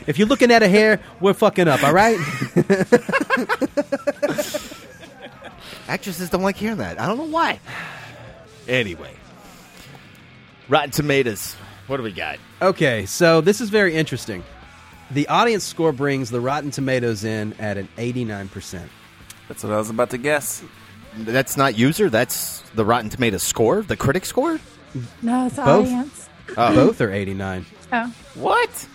[0.06, 1.82] if you're looking at a hair, we're fucking up.
[1.82, 2.18] All right.
[5.88, 7.00] Actresses don't like hearing that.
[7.00, 7.58] I don't know why.
[8.68, 9.14] Anyway,
[10.68, 11.54] Rotten Tomatoes.
[11.86, 12.38] What do we got?
[12.62, 14.42] Okay, so this is very interesting.
[15.10, 18.88] The audience score brings the Rotten Tomatoes in at an 89%.
[19.48, 20.62] That's what I was about to guess.
[21.18, 22.08] That's not user.
[22.08, 23.82] That's the Rotten Tomatoes score.
[23.82, 24.58] The critic score.
[25.22, 25.86] No, it's the Both?
[25.86, 26.28] audience.
[26.56, 26.74] Oh.
[26.74, 27.66] Both are 89.
[27.92, 28.14] Oh.
[28.34, 28.88] What?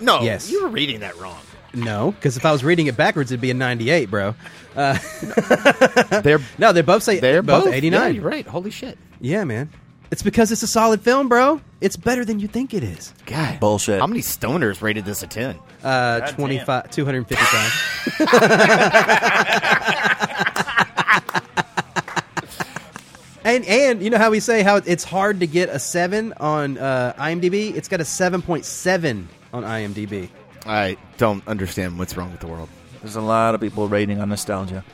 [0.00, 0.20] No.
[0.22, 0.50] Yes.
[0.50, 1.40] You were reading that wrong.
[1.74, 4.34] No, because if I was reading it backwards, it'd be a 98, bro.
[4.76, 4.98] Uh,
[6.22, 8.00] they're no, they both say They're both, both 89.
[8.00, 8.46] Yeah, you're right.
[8.46, 8.98] Holy shit.
[9.20, 9.70] Yeah, man.
[10.10, 11.60] It's because it's a solid film, bro.
[11.80, 13.14] It's better than you think it is.
[13.24, 13.58] God.
[13.60, 13.98] Bullshit.
[13.98, 15.56] How many stoners rated this a 10?
[15.82, 18.18] Uh, God 25, 255.
[23.44, 26.76] and and you know how we say how it's hard to get a seven on
[26.76, 27.74] uh, IMDb?
[27.74, 30.28] It's got a seven point seven on IMDb.
[30.66, 32.68] I don't understand what's wrong with the world.
[33.00, 34.84] There's a lot of people rating on nostalgia.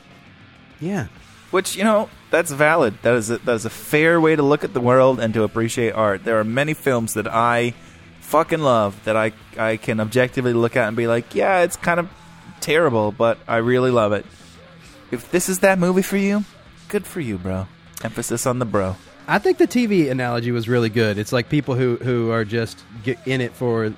[0.79, 1.07] Yeah.
[1.51, 2.95] Which, you know, that's valid.
[3.01, 5.43] That is a, that is a fair way to look at the world and to
[5.43, 6.23] appreciate art.
[6.23, 7.73] There are many films that I
[8.21, 11.99] fucking love that I I can objectively look at and be like, yeah, it's kind
[11.99, 12.09] of
[12.61, 14.25] terrible, but I really love it.
[15.11, 16.45] If this is that movie for you,
[16.87, 17.67] good for you, bro.
[18.03, 18.95] Emphasis on the bro.
[19.27, 21.17] I think the TV analogy was really good.
[21.17, 23.93] It's like people who who are just get in it for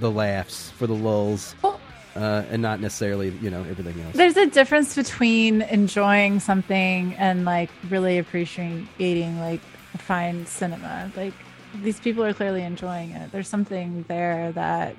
[0.00, 4.14] the laughs, for the lulls, uh, and not necessarily you know everything else.
[4.14, 9.60] There's a difference between enjoying something and like really appreciating like
[9.98, 11.10] fine cinema.
[11.16, 11.34] Like
[11.82, 13.30] these people are clearly enjoying it.
[13.32, 14.96] There's something there that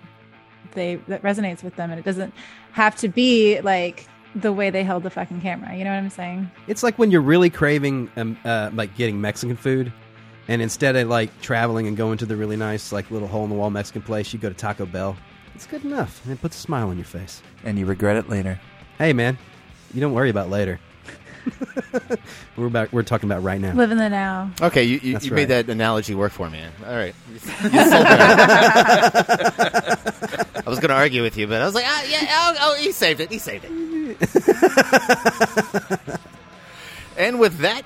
[0.74, 2.34] they that resonates with them, and it doesn't
[2.72, 5.76] have to be like the way they held the fucking camera.
[5.76, 6.50] You know what I'm saying?
[6.68, 9.92] It's like when you're really craving, um, uh, like getting Mexican food,
[10.50, 13.52] and instead of like traveling and going to the really nice, like little hole in
[13.52, 15.16] the wall Mexican place, you go to Taco Bell.
[15.54, 17.44] It's good enough, and it puts a smile on your face.
[17.64, 18.60] And you regret it later.
[18.98, 19.38] Hey, man,
[19.94, 20.80] you don't worry about later.
[22.58, 23.74] we're about we're talking about right now.
[23.74, 24.50] Live in the now.
[24.60, 25.32] Okay, you, you, you right.
[25.32, 26.64] made that analogy work for me.
[26.86, 27.14] All right.
[27.64, 28.10] You, you sold me.
[30.66, 32.76] I was going to argue with you, but I was like, ah, yeah, oh, oh,
[32.80, 33.32] he saved it.
[33.32, 33.72] He saved it.
[37.18, 37.84] and with that,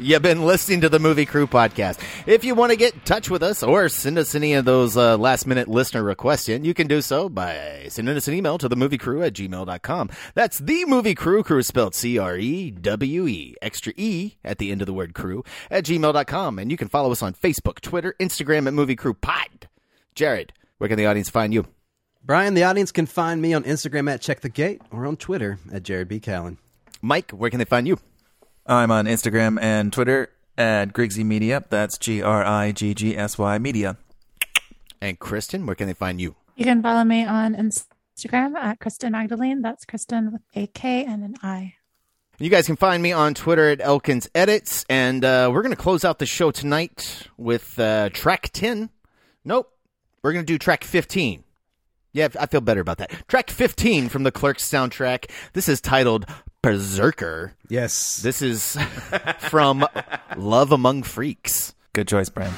[0.00, 2.00] you've been listening to the Movie Crew podcast.
[2.26, 4.96] If you want to get in touch with us or send us any of those
[4.96, 8.58] uh, last minute listener requests in, you can do so by sending us an email
[8.58, 10.10] to the movie crew at gmail.com.
[10.34, 14.70] That's the movie crew, crew spelled C R E W E, extra E at the
[14.70, 16.58] end of the word crew at gmail.com.
[16.58, 19.68] And you can follow us on Facebook, Twitter, Instagram at Movie Crew Pod.
[20.14, 21.66] Jared, where can the audience find you?
[22.22, 25.58] Brian, the audience can find me on Instagram at Check the Gate or on Twitter
[25.72, 26.20] at Jared B.
[26.20, 26.58] Callen.
[27.00, 27.98] Mike, where can they find you?
[28.70, 31.64] I'm on Instagram and Twitter at Griggsy Media.
[31.70, 33.96] That's G R I G G S Y Media.
[35.00, 36.36] And Kristen, where can they find you?
[36.54, 39.60] You can follow me on Instagram at Kristen Magdalene.
[39.60, 41.74] That's Kristen with a K and an I.
[42.38, 45.82] You guys can find me on Twitter at Elkins Edits, and uh, we're going to
[45.82, 48.88] close out the show tonight with uh, track 10.
[49.44, 49.72] Nope.
[50.22, 51.42] We're going to do track 15.
[52.12, 53.10] Yeah, I feel better about that.
[53.26, 55.28] Track 15 from the Clerks soundtrack.
[55.54, 56.26] This is titled
[56.62, 57.54] Berserker.
[57.68, 58.20] Yes.
[58.22, 58.76] This is
[59.38, 59.86] from
[60.36, 61.74] Love Among Freaks.
[61.92, 62.52] Good choice, Brian.